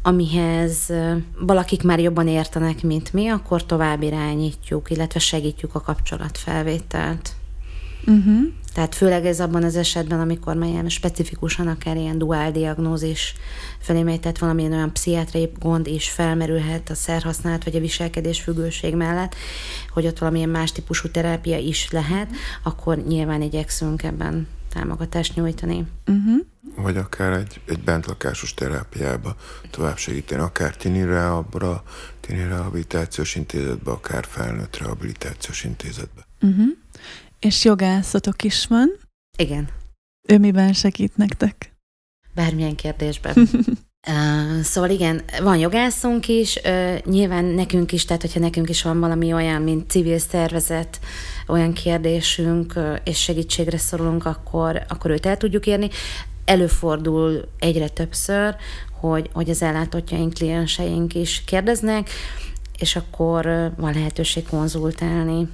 amihez 0.03 0.93
valakik 1.39 1.83
már 1.83 2.01
jobban 2.01 2.29
értenek, 2.29 2.83
mint 2.83 3.13
mi, 3.13 3.29
akkor 3.29 3.67
tovább 3.67 4.03
irányítjuk, 4.03 4.91
illetve 4.91 5.19
segítjük 5.19 5.75
a 5.75 5.81
kapcsolatfelvételt. 5.81 7.33
Uh-huh. 8.07 8.53
Tehát 8.77 8.95
főleg 8.95 9.27
ez 9.27 9.41
abban 9.41 9.65
az 9.65 9.77
esetben, 9.77 10.21
amikor 10.21 10.55
már 10.55 10.69
ilyen 10.69 10.89
specifikusan 10.89 11.67
akár 11.67 11.97
ilyen 11.97 12.19
duál 12.19 12.53
diagnózis 12.53 13.35
felé 13.79 14.03
megy, 14.03 14.21
tehát 14.21 14.39
valamilyen 14.39 14.73
olyan 14.73 14.93
pszichiátriai 14.93 15.53
gond 15.59 15.87
is 15.87 16.11
felmerülhet 16.11 16.91
a 16.91 16.95
szerhasználat 16.95 17.65
vagy 17.65 17.77
a 17.77 17.81
viselkedés 17.81 18.41
függőség 18.41 18.95
mellett, 18.95 19.35
hogy 19.93 20.07
ott 20.07 20.19
valamilyen 20.19 20.49
más 20.49 20.73
típusú 20.73 21.11
terápia 21.11 21.59
is 21.59 21.91
lehet, 21.91 22.35
akkor 22.62 22.97
nyilván 22.97 23.43
igyekszünk 23.43 24.03
ebben 24.03 24.49
támogatást 24.73 25.35
nyújtani. 25.35 25.87
Uh-huh. 26.07 26.47
Vagy 26.77 26.97
akár 26.97 27.33
egy, 27.33 27.61
egy 27.67 27.81
bentlakásos 27.81 28.55
terápiába 28.55 29.37
tovább 29.71 29.97
segíteni, 29.97 30.43
akár 30.43 30.77
tini 30.77 31.05
rehabra, 31.05 31.83
tini 32.21 32.43
rehabilitációs 32.43 33.35
intézetbe, 33.35 33.91
akár 33.91 34.25
felnőtt 34.29 34.79
rehabilitációs 34.79 35.65
intézetbe. 35.65 36.27
Uh-huh. 36.41 36.67
És 37.47 37.65
jogászatok 37.65 38.43
is 38.43 38.67
van. 38.67 38.99
Igen. 39.39 39.69
Ő 40.29 40.39
miben 40.39 40.73
segít 40.73 41.17
nektek? 41.17 41.73
Bármilyen 42.35 42.75
kérdésben. 42.75 43.35
Uh, 44.09 44.61
szóval 44.63 44.91
igen, 44.91 45.23
van 45.43 45.59
jogászunk 45.59 46.29
is, 46.29 46.57
uh, 46.65 46.99
nyilván 47.05 47.45
nekünk 47.45 47.93
is, 47.93 48.05
tehát 48.05 48.23
hogyha 48.23 48.41
nekünk 48.41 48.69
is 48.69 48.83
van 48.83 49.01
valami 49.01 49.33
olyan, 49.33 49.63
mint 49.63 49.91
civil 49.91 50.19
szervezet, 50.19 51.01
olyan 51.47 51.73
kérdésünk, 51.73 52.73
uh, 52.77 52.97
és 53.05 53.23
segítségre 53.23 53.79
szorulunk, 53.79 54.25
akkor, 54.25 54.85
akkor 54.89 55.11
őt 55.11 55.27
el 55.27 55.37
tudjuk 55.37 55.67
érni. 55.67 55.89
Előfordul 56.45 57.49
egyre 57.59 57.89
többször, 57.89 58.57
hogy, 59.01 59.31
hogy 59.33 59.51
az 59.51 59.63
ellátottjaink, 59.63 60.35
klienseink 60.35 61.15
is 61.15 61.43
kérdeznek, 61.47 62.11
és 62.79 62.97
akkor 62.97 63.73
van 63.77 63.93
lehetőség 63.93 64.47
konzultálni 64.49 65.49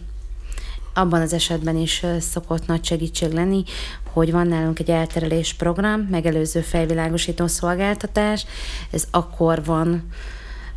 abban 0.94 1.20
az 1.20 1.32
esetben 1.32 1.76
is 1.76 2.04
szokott 2.20 2.66
nagy 2.66 2.84
segítség 2.84 3.32
lenni, 3.32 3.64
hogy 4.12 4.32
van 4.32 4.46
nálunk 4.46 4.78
egy 4.78 4.90
elterelés 4.90 5.54
program, 5.54 6.00
megelőző 6.00 6.60
fejvilágosító 6.60 7.46
szolgáltatás, 7.46 8.46
ez 8.90 9.04
akkor 9.10 9.64
van 9.64 10.08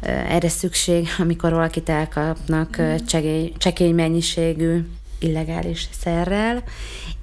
erre 0.06 0.50
szükség, 0.50 1.08
amikor 1.18 1.52
valakit 1.52 1.90
elkapnak 1.90 2.82
csekély, 3.06 3.54
csekély 3.58 3.92
mennyiségű 3.92 4.88
illegális 5.20 5.88
szerrel, 6.00 6.64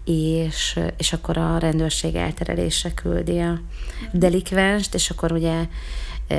és, 0.05 0.81
és 0.97 1.13
akkor 1.13 1.37
a 1.37 1.59
rendőrség 1.59 2.15
elterelésre 2.15 2.91
küldi 2.95 3.39
a 3.39 3.61
delikvenst, 4.13 4.95
és 4.95 5.11
akkor 5.11 5.33
ugye 5.33 5.67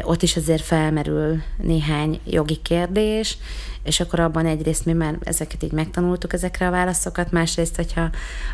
ott 0.03 0.21
is 0.21 0.35
azért 0.35 0.63
felmerül 0.63 1.41
néhány 1.57 2.19
jogi 2.25 2.59
kérdés, 2.61 3.37
és 3.83 3.99
akkor 3.99 4.19
abban 4.19 4.45
egyrészt 4.45 4.85
mi 4.85 4.93
már 4.93 5.17
ezeket 5.23 5.63
így 5.63 5.71
megtanultuk, 5.71 6.33
ezekre 6.33 6.67
a 6.67 6.71
válaszokat, 6.71 7.31
másrészt, 7.31 7.75
hogyha 7.75 8.09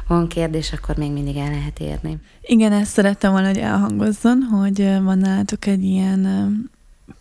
van 0.07 0.27
kérdés, 0.27 0.73
akkor 0.73 0.95
még 0.95 1.11
mindig 1.11 1.35
el 1.35 1.49
lehet 1.49 1.79
érni. 1.79 2.17
Igen, 2.41 2.71
ezt 2.71 2.91
szerettem 2.91 3.31
volna, 3.31 3.47
hogy 3.47 3.57
elhangozzon, 3.57 4.41
hogy 4.41 4.77
van 5.03 5.17
nálatok 5.17 5.65
egy 5.65 5.83
ilyen 5.83 6.69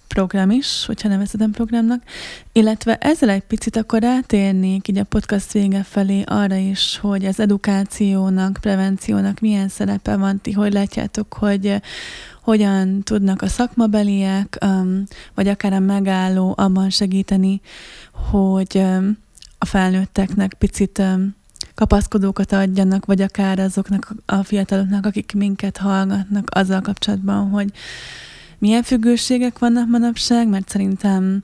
program 0.09 0.51
is, 0.51 0.87
hogyha 0.87 1.09
nevezhetem 1.09 1.51
programnak, 1.51 2.03
illetve 2.53 2.97
ezzel 2.97 3.29
egy 3.29 3.43
picit 3.43 3.77
akkor 3.77 4.01
rátérnék 4.01 4.89
így 4.89 4.99
a 4.99 5.05
podcast 5.05 5.53
vége 5.53 5.83
felé 5.83 6.23
arra 6.27 6.57
is, 6.57 6.99
hogy 6.99 7.25
az 7.25 7.41
edukációnak, 7.41 8.59
prevenciónak 8.61 9.41
milyen 9.41 9.69
szerepe 9.69 10.17
van, 10.17 10.41
ti 10.41 10.53
hogy 10.53 10.73
látjátok, 10.73 11.35
hogy 11.35 11.83
hogyan 12.43 13.03
tudnak 13.03 13.43
a 13.43 13.49
szakmabeliek, 13.49 14.59
vagy 15.35 15.49
akár 15.49 15.73
a 15.73 15.79
megálló 15.79 16.55
abban 16.57 16.91
segíteni, 16.91 17.61
hogy 18.31 18.85
a 19.59 19.65
felnőtteknek 19.65 20.55
picit 20.59 21.03
kapaszkodókat 21.75 22.53
adjanak, 22.53 23.05
vagy 23.05 23.21
akár 23.21 23.59
azoknak 23.59 24.15
a 24.27 24.43
fiataloknak, 24.43 25.07
akik 25.07 25.33
minket 25.37 25.77
hallgatnak 25.77 26.49
azzal 26.51 26.81
kapcsolatban, 26.81 27.49
hogy 27.51 27.73
milyen 28.59 28.83
függőségek 28.83 29.59
vannak 29.59 29.89
manapság, 29.89 30.49
mert 30.49 30.69
szerintem 30.69 31.43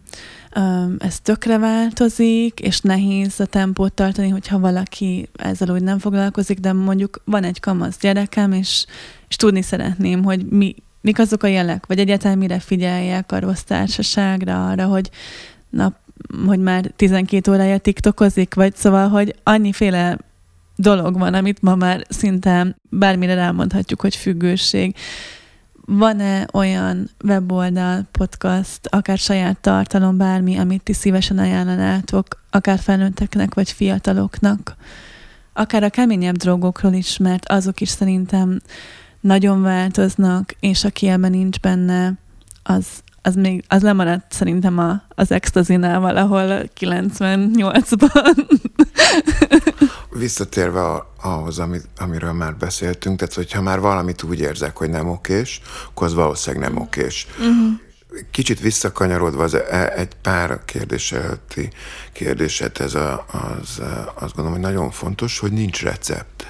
ez 0.98 1.20
tökre 1.20 1.58
változik, 1.58 2.60
és 2.60 2.80
nehéz 2.80 3.40
a 3.40 3.46
tempót 3.46 3.92
tartani, 3.92 4.28
hogyha 4.28 4.58
valaki 4.58 5.28
ezzel 5.36 5.68
úgy 5.68 5.82
nem 5.82 5.98
foglalkozik, 5.98 6.58
de 6.58 6.72
mondjuk 6.72 7.22
van 7.24 7.44
egy 7.44 7.60
kamasz 7.60 7.98
gyerekem, 8.00 8.52
és, 8.52 8.86
és 9.28 9.36
tudni 9.36 9.62
szeretném, 9.62 10.24
hogy 10.24 10.46
mi, 10.46 10.74
mik 11.00 11.18
azok 11.18 11.42
a 11.42 11.46
jelek, 11.46 11.86
vagy 11.86 11.98
egyáltalán 11.98 12.38
mire 12.38 12.58
figyeljek 12.58 13.32
a 13.32 13.38
rossz 13.38 13.62
társaságra, 13.62 14.68
arra, 14.68 14.86
hogy 14.86 15.10
nap, 15.70 15.94
hogy 16.46 16.58
már 16.58 16.92
12 16.96 17.52
órája 17.52 17.78
tiktokozik, 17.78 18.54
vagy 18.54 18.74
szóval, 18.76 19.08
hogy 19.08 19.34
annyiféle 19.42 20.18
dolog 20.76 21.18
van, 21.18 21.34
amit 21.34 21.62
ma 21.62 21.74
már 21.74 22.04
szinte 22.08 22.76
bármire 22.90 23.34
rámondhatjuk, 23.34 24.00
hogy 24.00 24.16
függőség. 24.16 24.94
Van-e 25.87 26.47
olyan 26.53 27.11
weboldal, 27.24 28.03
podcast, 28.12 28.87
akár 28.87 29.18
saját 29.18 29.59
tartalom, 29.61 30.16
bármi, 30.16 30.57
amit 30.59 30.82
ti 30.82 30.93
szívesen 30.93 31.39
ajánlanátok, 31.39 32.43
akár 32.51 32.78
felnőtteknek, 32.78 33.55
vagy 33.55 33.70
fiataloknak? 33.70 34.76
Akár 35.53 35.82
a 35.82 35.91
keményebb 35.91 36.37
drogokról 36.37 36.93
is, 36.93 37.16
mert 37.16 37.49
azok 37.49 37.80
is 37.80 37.89
szerintem 37.89 38.61
nagyon 39.20 39.62
változnak, 39.62 40.57
és 40.61 40.85
aki 40.85 41.09
ebben 41.09 41.30
nincs 41.30 41.61
benne, 41.61 42.12
az, 42.62 42.87
az 43.22 43.35
még, 43.35 43.64
az 43.68 43.82
lemaradt 43.82 44.32
szerintem 44.32 44.78
a, 44.78 45.03
az 45.09 45.32
extazinál 45.32 46.01
valahol 46.01 46.62
98-ban. 46.80 48.61
Visszatérve 50.18 51.04
ahhoz, 51.22 51.58
amit, 51.58 51.88
amiről 51.96 52.32
már 52.32 52.56
beszéltünk, 52.56 53.18
tehát 53.18 53.34
hogyha 53.34 53.62
már 53.62 53.80
valamit 53.80 54.22
úgy 54.22 54.40
érzek, 54.40 54.76
hogy 54.76 54.90
nem 54.90 55.08
okés, 55.08 55.60
akkor 55.88 56.06
az 56.06 56.14
valószínűleg 56.14 56.68
nem 56.68 56.82
okés. 56.82 57.26
Uh-huh. 57.38 57.80
Kicsit 58.30 58.60
visszakanyarodva 58.60 59.42
az 59.42 59.54
e, 59.54 59.92
egy 59.96 60.14
pár 60.22 60.64
kérdés 60.64 61.12
előtti 61.12 61.70
kérdéset, 62.12 62.80
ez 62.80 62.94
a, 62.94 63.24
az, 63.30 63.80
azt 64.14 64.34
gondolom, 64.34 64.52
hogy 64.52 64.60
nagyon 64.60 64.90
fontos, 64.90 65.38
hogy 65.38 65.52
nincs 65.52 65.82
recept. 65.82 66.46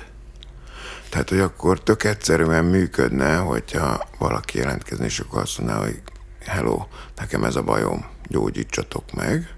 Tehát, 1.08 1.28
hogy 1.28 1.40
akkor 1.40 1.82
tök 1.82 2.04
egyszerűen 2.04 2.64
működne, 2.64 3.36
hogyha 3.36 4.08
valaki 4.18 4.58
jelentkezni, 4.58 5.04
és 5.04 5.18
akkor 5.18 5.40
azt 5.40 5.58
mondaná, 5.58 5.80
hogy 5.80 6.02
hello, 6.44 6.86
nekem 7.16 7.44
ez 7.44 7.56
a 7.56 7.62
bajom, 7.62 8.04
gyógyítsatok 8.28 9.12
meg. 9.12 9.54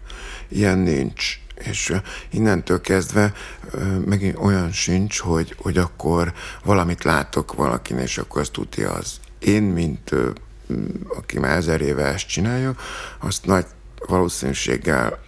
Ilyen 0.49 0.79
nincs. 0.79 1.41
És 1.57 1.93
innentől 2.31 2.81
kezdve 2.81 3.33
megint 4.05 4.37
olyan 4.39 4.73
sincs, 4.73 5.19
hogy, 5.19 5.55
hogy 5.59 5.79
akkor 5.79 6.33
valamit 6.65 7.05
látok 7.05 7.55
valakin, 7.55 7.99
és 7.99 8.19
akkor 8.19 8.41
azt 8.41 8.53
tudja 8.53 8.93
az. 8.93 9.21
Én, 9.39 9.63
mint 9.63 10.11
aki 11.09 11.39
már 11.39 11.57
ezer 11.57 11.81
éve 11.81 12.05
ezt 12.05 12.29
csinálja, 12.29 12.75
azt 13.19 13.47
nagy 13.47 13.67
valószínűséggel 14.07 15.19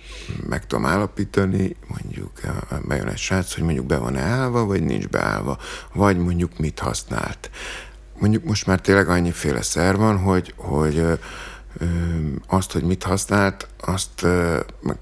meg 0.49 0.67
tudom 0.67 0.87
állapítani, 0.87 1.77
mondjuk 1.87 2.41
bejön 2.87 3.09
egy 3.09 3.19
srác, 3.19 3.55
hogy 3.55 3.65
mondjuk 3.65 3.87
be 3.87 3.97
van 3.97 4.17
állva, 4.17 4.65
vagy 4.65 4.83
nincs 4.83 5.09
beállva, 5.09 5.59
vagy 5.93 6.19
mondjuk 6.19 6.59
mit 6.59 6.79
használt. 6.79 7.51
Mondjuk 8.19 8.45
most 8.45 8.67
már 8.67 8.81
tényleg 8.81 9.09
annyiféle 9.09 9.63
szer 9.63 9.97
van, 9.97 10.19
hogy, 10.19 10.55
hogy 10.57 11.19
azt, 12.47 12.73
hogy 12.73 12.83
mit 12.83 13.03
használt, 13.03 13.69
azt 13.81 14.27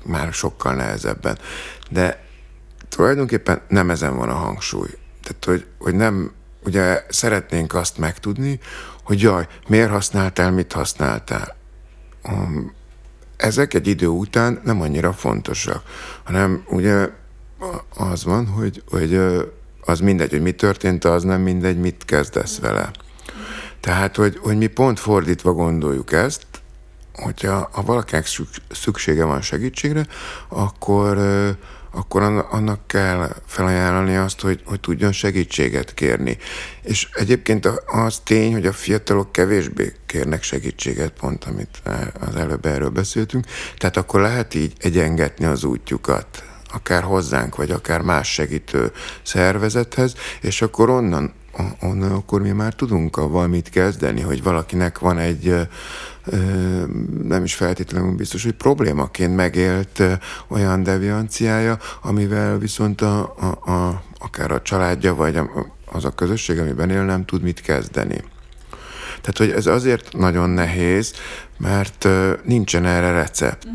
már 0.04 0.32
sokkal 0.32 0.74
nehezebben. 0.74 1.38
De 1.90 2.24
tulajdonképpen 2.88 3.60
nem 3.68 3.90
ezen 3.90 4.16
van 4.16 4.28
a 4.28 4.34
hangsúly. 4.34 4.88
Tehát, 5.22 5.44
hogy, 5.44 5.66
hogy 5.78 5.94
nem, 5.94 6.32
ugye 6.64 7.04
szeretnénk 7.08 7.74
azt 7.74 7.98
megtudni, 7.98 8.60
hogy 9.02 9.20
jaj, 9.20 9.46
miért 9.68 9.90
használtál, 9.90 10.50
mit 10.50 10.72
használtál. 10.72 11.56
Um, 12.28 12.74
ezek 13.36 13.74
egy 13.74 13.86
idő 13.86 14.06
után 14.06 14.60
nem 14.64 14.80
annyira 14.80 15.12
fontosak, 15.12 15.82
hanem 16.24 16.64
ugye 16.68 17.08
az 17.96 18.24
van, 18.24 18.46
hogy, 18.46 18.82
hogy 18.90 19.20
az 19.80 20.00
mindegy, 20.00 20.30
hogy 20.30 20.42
mi 20.42 20.52
történt, 20.52 21.04
az 21.04 21.22
nem 21.22 21.40
mindegy, 21.40 21.78
mit 21.78 22.04
kezdesz 22.04 22.58
vele. 22.58 22.90
Tehát, 23.80 24.16
hogy, 24.16 24.38
hogy 24.42 24.56
mi 24.56 24.66
pont 24.66 24.98
fordítva 24.98 25.52
gondoljuk 25.52 26.12
ezt, 26.12 26.46
hogyha 27.22 27.68
ha 27.72 27.82
valakinek 27.82 28.26
szüksége 28.70 29.24
van 29.24 29.40
segítségre, 29.40 30.06
akkor, 30.48 31.18
akkor 31.92 32.22
annak 32.50 32.86
kell 32.86 33.28
felajánlani 33.46 34.16
azt, 34.16 34.40
hogy, 34.40 34.62
hogy 34.64 34.80
tudjon 34.80 35.12
segítséget 35.12 35.94
kérni. 35.94 36.38
És 36.82 37.08
egyébként 37.12 37.68
az 37.86 38.20
tény, 38.24 38.52
hogy 38.52 38.66
a 38.66 38.72
fiatalok 38.72 39.32
kevésbé 39.32 39.92
kérnek 40.06 40.42
segítséget, 40.42 41.12
pont 41.20 41.44
amit 41.44 41.82
az 42.20 42.36
előbb 42.36 42.66
erről 42.66 42.90
beszéltünk, 42.90 43.44
tehát 43.76 43.96
akkor 43.96 44.20
lehet 44.20 44.54
így 44.54 44.72
egyengetni 44.78 45.44
az 45.44 45.64
útjukat 45.64 46.44
akár 46.72 47.02
hozzánk, 47.02 47.56
vagy 47.56 47.70
akár 47.70 48.00
más 48.00 48.32
segítő 48.32 48.92
szervezethez, 49.22 50.14
és 50.40 50.62
akkor 50.62 50.90
onnan, 50.90 51.32
onnan 51.82 52.12
akkor 52.12 52.40
mi 52.40 52.50
már 52.50 52.74
tudunk 52.74 53.16
a 53.16 53.28
valamit 53.28 53.68
kezdeni, 53.68 54.20
hogy 54.20 54.42
valakinek 54.42 54.98
van 54.98 55.18
egy 55.18 55.54
nem 57.22 57.44
is 57.44 57.54
feltétlenül 57.54 58.14
biztos, 58.14 58.44
hogy 58.44 58.52
problémaként 58.52 59.36
megélt 59.36 60.02
olyan 60.48 60.82
devianciája, 60.82 61.78
amivel 62.02 62.58
viszont 62.58 63.00
a, 63.00 63.34
a, 63.38 63.70
a, 63.70 64.02
akár 64.18 64.50
a 64.50 64.62
családja, 64.62 65.14
vagy 65.14 65.40
az 65.84 66.04
a 66.04 66.10
közösség, 66.10 66.58
amiben 66.58 66.90
él, 66.90 67.04
nem 67.04 67.24
tud 67.24 67.42
mit 67.42 67.60
kezdeni. 67.60 68.24
Tehát, 69.20 69.38
hogy 69.38 69.50
ez 69.50 69.66
azért 69.66 70.16
nagyon 70.16 70.50
nehéz, 70.50 71.12
mert 71.58 72.08
nincsen 72.44 72.84
erre 72.84 73.12
recept. 73.12 73.68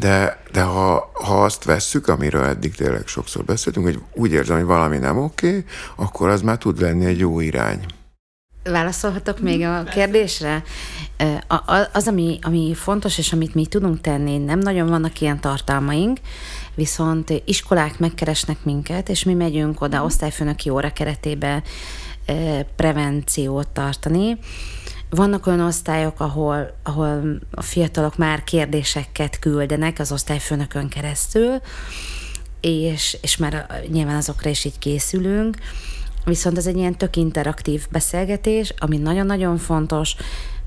De, 0.00 0.42
de 0.52 0.62
ha, 0.62 1.10
ha 1.12 1.44
azt 1.44 1.64
vesszük, 1.64 2.08
amiről 2.08 2.44
eddig 2.44 2.74
tényleg 2.74 3.06
sokszor 3.06 3.44
beszéltünk, 3.44 3.86
hogy 3.86 3.98
úgy 4.14 4.32
érzem, 4.32 4.56
hogy 4.56 4.66
valami 4.66 4.98
nem 4.98 5.18
oké, 5.18 5.48
okay, 5.48 5.64
akkor 5.96 6.28
az 6.28 6.42
már 6.42 6.58
tud 6.58 6.80
lenni 6.80 7.04
egy 7.04 7.18
jó 7.18 7.40
irány. 7.40 7.86
Válaszolhatok 8.64 9.40
még 9.40 9.62
a 9.64 9.82
kérdésre? 9.84 10.62
Az, 11.92 12.08
ami, 12.08 12.38
ami 12.42 12.74
fontos, 12.74 13.18
és 13.18 13.32
amit 13.32 13.54
mi 13.54 13.66
tudunk 13.66 14.00
tenni, 14.00 14.38
nem 14.38 14.58
nagyon 14.58 14.88
vannak 14.88 15.20
ilyen 15.20 15.40
tartalmaink, 15.40 16.18
viszont 16.74 17.42
iskolák 17.44 17.98
megkeresnek 17.98 18.64
minket, 18.64 19.08
és 19.08 19.24
mi 19.24 19.34
megyünk 19.34 19.80
oda 19.80 20.04
osztályfőnöki 20.04 20.68
óra 20.70 20.92
keretében 20.92 21.62
prevenciót 22.76 23.68
tartani. 23.68 24.38
Vannak 25.10 25.46
olyan 25.46 25.60
osztályok, 25.60 26.20
ahol, 26.20 26.70
ahol 26.82 27.38
a 27.50 27.62
fiatalok 27.62 28.16
már 28.16 28.44
kérdéseket 28.44 29.38
küldenek 29.38 29.98
az 29.98 30.12
osztályfőnökön 30.12 30.88
keresztül, 30.88 31.60
és, 32.60 33.18
és 33.22 33.36
már 33.36 33.82
nyilván 33.88 34.16
azokra 34.16 34.50
is 34.50 34.64
így 34.64 34.78
készülünk. 34.78 35.56
Viszont 36.24 36.56
ez 36.56 36.66
egy 36.66 36.76
ilyen 36.76 36.96
tök 36.96 37.16
interaktív 37.16 37.86
beszélgetés, 37.90 38.74
ami 38.78 38.96
nagyon-nagyon 38.96 39.56
fontos, 39.56 40.16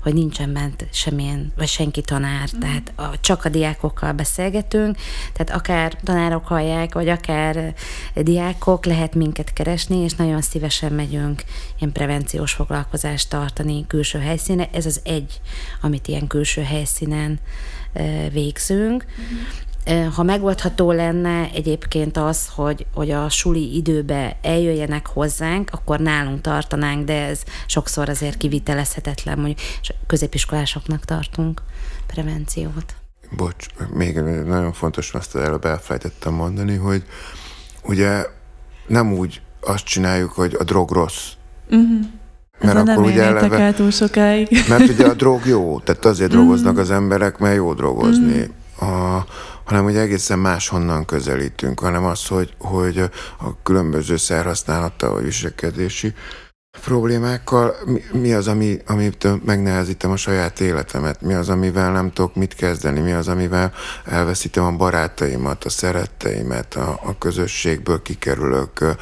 hogy 0.04 0.14
nincsen 0.14 0.52
bent 0.52 0.86
semmilyen, 0.92 1.52
vagy 1.56 1.68
senki 1.68 2.00
tanár, 2.00 2.48
mm. 2.56 2.60
tehát 2.60 2.92
a, 2.96 3.20
csak 3.20 3.44
a 3.44 3.48
diákokkal 3.48 4.12
beszélgetünk, 4.12 4.96
tehát 5.32 5.60
akár 5.60 5.96
tanárok 6.02 6.46
hallják, 6.46 6.94
vagy 6.94 7.08
akár 7.08 7.74
diákok 8.14 8.84
lehet 8.84 9.14
minket 9.14 9.52
keresni, 9.52 9.96
és 9.96 10.14
nagyon 10.14 10.40
szívesen 10.40 10.92
megyünk 10.92 11.44
ilyen 11.78 11.92
prevenciós 11.92 12.52
foglalkozást 12.52 13.28
tartani 13.30 13.86
külső 13.86 14.18
helyszínen. 14.18 14.68
Ez 14.72 14.86
az 14.86 15.00
egy, 15.04 15.40
amit 15.80 16.08
ilyen 16.08 16.26
külső 16.26 16.62
helyszínen 16.62 17.38
végzünk. 18.32 19.04
Mm 19.04 19.63
ha 20.14 20.22
megoldható 20.22 20.92
lenne 20.92 21.50
egyébként 21.54 22.16
az, 22.16 22.48
hogy, 22.54 22.86
hogy 22.94 23.10
a 23.10 23.28
suli 23.28 23.76
időbe 23.76 24.36
eljöjjenek 24.42 25.06
hozzánk, 25.06 25.70
akkor 25.72 25.98
nálunk 26.00 26.40
tartanánk, 26.40 27.04
de 27.04 27.26
ez 27.26 27.42
sokszor 27.66 28.08
azért 28.08 28.36
kivitelezhetetlen, 28.36 29.38
mondjuk 29.38 29.58
középiskolásoknak 30.06 31.04
tartunk 31.04 31.62
prevenciót. 32.06 32.94
Bocs, 33.36 33.66
még 33.94 34.16
nagyon 34.46 34.72
fontos, 34.72 35.12
azt 35.14 35.36
előbb 35.36 35.64
elfelejtettem 35.64 36.32
mondani, 36.32 36.76
hogy 36.76 37.02
ugye 37.82 38.26
nem 38.86 39.12
úgy 39.12 39.42
azt 39.60 39.84
csináljuk, 39.84 40.32
hogy 40.32 40.56
a 40.58 40.64
drog 40.64 40.90
rossz. 40.90 41.28
Uh-huh. 41.70 42.00
Mert 42.60 42.76
Ezen 42.76 42.88
akkor 42.88 43.04
ugye 43.04 43.22
eleve, 43.22 43.58
el 43.58 43.74
túl 43.74 43.90
sokáig. 43.90 44.48
Mert 44.68 44.88
ugye 44.88 45.06
a 45.06 45.14
drog 45.14 45.46
jó, 45.46 45.80
tehát 45.80 46.04
azért 46.04 46.30
drogoznak 46.30 46.72
uh-huh. 46.72 46.80
az 46.80 46.90
emberek, 46.90 47.38
mert 47.38 47.54
jó 47.54 47.74
drogozni. 47.74 48.50
Uh-huh. 48.78 49.16
A, 49.16 49.26
hanem 49.64 49.84
hogy 49.84 49.96
egészen 49.96 50.38
máshonnan 50.38 51.04
közelítünk, 51.04 51.80
hanem 51.80 52.04
az, 52.04 52.26
hogy, 52.26 52.54
hogy 52.58 52.98
a 53.38 53.62
különböző 53.62 54.16
szerhasználata 54.16 55.10
vagy 55.10 55.24
viselkedési 55.24 56.14
problémákkal, 56.80 57.74
mi, 57.84 58.02
mi 58.12 58.32
az, 58.32 58.48
ami, 58.48 58.78
amit 58.86 59.44
megnehezítem 59.44 60.10
a 60.10 60.16
saját 60.16 60.60
életemet, 60.60 61.22
mi 61.22 61.34
az, 61.34 61.48
amivel 61.48 61.92
nem 61.92 62.12
tudok 62.12 62.34
mit 62.34 62.54
kezdeni, 62.54 63.00
mi 63.00 63.12
az, 63.12 63.28
amivel 63.28 63.72
elveszítem 64.04 64.64
a 64.64 64.76
barátaimat, 64.76 65.64
a 65.64 65.68
szeretteimet, 65.68 66.74
a, 66.74 67.00
a 67.02 67.18
közösségből 67.18 68.02
kikerülök, 68.02 68.96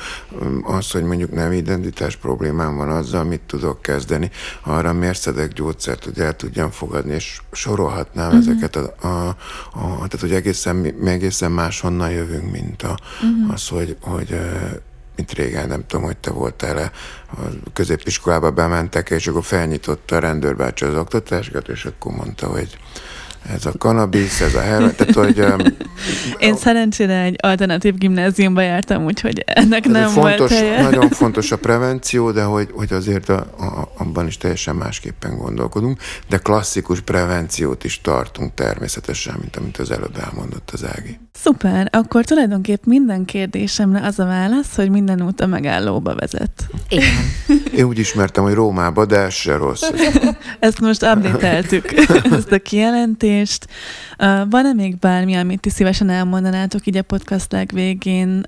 az, 0.63 0.91
hogy 0.91 1.03
mondjuk 1.03 1.33
nem 1.33 1.53
identitás 1.53 2.17
problémám 2.17 2.77
van 2.77 2.91
azzal, 2.91 3.25
mit 3.25 3.41
tudok 3.47 3.83
kezdeni, 3.83 4.31
arra 4.63 4.93
miért 4.93 5.21
szedek 5.21 5.53
gyógyszert, 5.53 6.05
hogy 6.05 6.19
el 6.19 6.37
tudjam 6.37 6.71
fogadni, 6.71 7.15
és 7.15 7.41
sorolhatnám 7.53 8.27
uh-huh. 8.27 8.41
ezeket, 8.41 8.77
a, 8.77 8.95
a, 9.09 9.29
a, 9.73 9.95
tehát 9.95 10.21
hogy 10.21 10.33
egészen, 10.33 10.77
mi 10.77 11.11
egészen 11.11 11.53
máshonnan 11.53 12.11
jövünk, 12.11 12.51
mint 12.51 12.83
a, 12.83 12.99
uh-huh. 13.23 13.53
az, 13.53 13.69
hogy, 13.69 13.97
hogy 14.01 14.39
mint 15.23 15.33
régen, 15.33 15.69
nem 15.69 15.87
tudom, 15.87 16.05
hogy 16.05 16.17
te 16.17 16.31
voltál-e, 16.31 16.91
a 17.31 17.41
középiskolába 17.73 18.51
bementek, 18.51 19.11
és 19.11 19.27
akkor 19.27 19.45
felnyitotta 19.45 20.17
a 20.17 20.19
rendőrbácsi 20.19 20.85
az 20.85 20.95
oktatásokat, 20.95 21.69
és 21.69 21.85
akkor 21.85 22.13
mondta, 22.13 22.47
hogy 22.47 22.79
ez 23.55 23.67
a 23.67 23.73
kanabisz, 23.79 24.41
ez 24.41 24.55
a 24.55 24.61
heroin, 24.61 24.95
tehát 24.97 25.15
hogy... 25.15 25.45
Én 26.39 26.57
szerencsére 26.57 27.21
egy 27.21 27.37
alternatív 27.41 27.95
gimnáziumba 27.95 28.61
jártam, 28.61 29.05
úgyhogy 29.05 29.43
ennek 29.47 29.85
nem 29.85 30.09
fontos, 30.09 30.39
volt 30.39 30.51
helye. 30.51 30.83
Nagyon 30.83 31.11
fontos 31.11 31.53
a 31.53 31.59
prevenció, 31.59 32.31
de 32.31 32.43
hogy, 32.43 32.69
hogy 32.73 32.93
azért 32.93 33.29
a, 33.29 33.39
a, 33.59 33.93
abban 33.97 34.27
is 34.27 34.37
teljesen 34.37 34.77
másképpen 34.77 35.37
gondolkodunk, 35.37 36.01
de 36.29 36.37
klasszikus 36.37 37.01
prevenciót 37.01 37.85
is 37.85 38.01
tartunk 38.01 38.55
természetesen, 38.55 39.37
mint 39.41 39.57
amit 39.57 39.77
az 39.77 39.91
előbb 39.91 40.17
elmondott 40.25 40.71
az 40.73 40.85
Ági. 40.85 41.19
Szuper, 41.43 41.89
akkor 41.93 42.25
tulajdonképp 42.25 42.85
minden 42.85 43.25
kérdésemre 43.25 44.07
az 44.07 44.19
a 44.19 44.25
válasz, 44.25 44.77
hogy 44.77 44.91
minden 44.91 45.23
út 45.23 45.41
a 45.41 45.47
megállóba 45.47 46.15
vezet. 46.15 46.69
Igen. 46.89 47.15
Én 47.79 47.85
úgy 47.85 47.99
ismertem, 47.99 48.45
hogy 48.45 48.55
Rómába, 48.55 49.05
de 49.05 49.19
ez 49.19 49.33
se 49.33 49.57
rossz. 49.57 49.83
Ezt 50.59 50.81
most 50.81 51.03
update 51.03 51.81
ezt 52.37 52.53
a 52.53 52.59
kijelentést. 52.59 53.67
Van-e 54.51 54.73
még 54.73 54.99
bármi, 54.99 55.35
amit 55.35 55.61
ti 55.61 55.71
szívesen 55.71 56.09
elmondanátok 56.09 56.87
így 56.87 56.97
a 56.97 57.03
podcast 57.03 57.53
legvégén, 57.53 58.43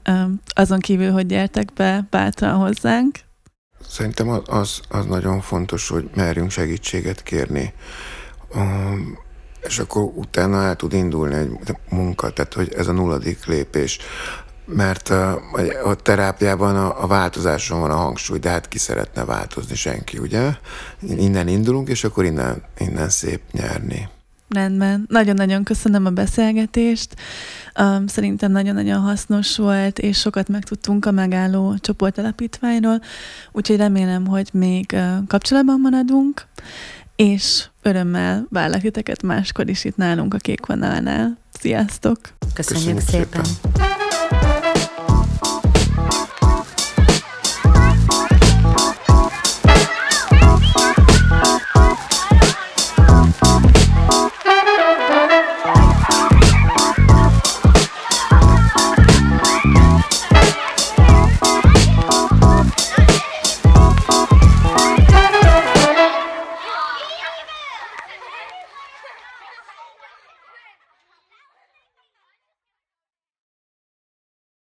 azon 0.46 0.78
kívül, 0.78 1.10
hogy 1.10 1.26
gyertek 1.26 1.72
be 1.72 2.06
bátran 2.10 2.54
hozzánk? 2.54 3.18
Szerintem 3.88 4.28
az, 4.46 4.80
az 4.88 5.06
nagyon 5.06 5.40
fontos, 5.40 5.88
hogy 5.88 6.08
merjünk 6.14 6.50
segítséget 6.50 7.22
kérni. 7.22 7.72
Um, 8.54 9.18
és 9.66 9.78
akkor 9.78 10.02
utána 10.02 10.62
el 10.62 10.76
tud 10.76 10.92
indulni 10.92 11.34
egy 11.34 11.76
munka, 11.88 12.30
tehát 12.30 12.54
hogy 12.54 12.72
ez 12.76 12.86
a 12.86 12.92
nulladik 12.92 13.46
lépés. 13.46 13.98
Mert 14.66 15.08
a, 15.08 15.40
a 15.84 15.94
terápiában 15.94 16.76
a, 16.76 17.02
a 17.02 17.06
változáson 17.06 17.80
van 17.80 17.90
a 17.90 17.96
hangsúly, 17.96 18.38
de 18.38 18.48
hát 18.48 18.68
ki 18.68 18.78
szeretne 18.78 19.24
változni 19.24 19.74
senki, 19.74 20.18
ugye? 20.18 20.54
Innen 21.00 21.48
indulunk, 21.48 21.88
és 21.88 22.04
akkor 22.04 22.24
innen, 22.24 22.62
innen 22.78 23.08
szép 23.08 23.40
nyerni. 23.52 24.08
Rendben. 24.48 25.04
Nagyon-nagyon 25.08 25.64
köszönöm 25.64 26.06
a 26.06 26.10
beszélgetést. 26.10 27.16
Um, 27.80 28.06
szerintem 28.06 28.52
nagyon-nagyon 28.52 29.00
hasznos 29.00 29.56
volt, 29.56 29.98
és 29.98 30.18
sokat 30.18 30.48
megtudtunk 30.48 31.06
a 31.06 31.10
megálló 31.10 31.74
csoportalapítványról, 31.80 33.00
úgyhogy 33.52 33.76
remélem, 33.76 34.26
hogy 34.26 34.48
még 34.52 34.90
uh, 34.92 35.26
kapcsolatban 35.26 35.80
maradunk, 35.80 36.46
és 37.16 37.68
örömmel 37.82 38.46
várlak 38.50 38.80
titeket 38.80 39.22
máskor 39.22 39.68
is 39.68 39.84
itt 39.84 39.96
nálunk 39.96 40.34
a 40.34 40.38
Kék 40.38 40.66
Vonalnál. 40.66 41.36
Sziasztok! 41.58 42.18
Köszönjük, 42.54 42.94
Köszönjük 42.94 43.30
szépen! 43.30 43.44
szépen. 43.44 44.03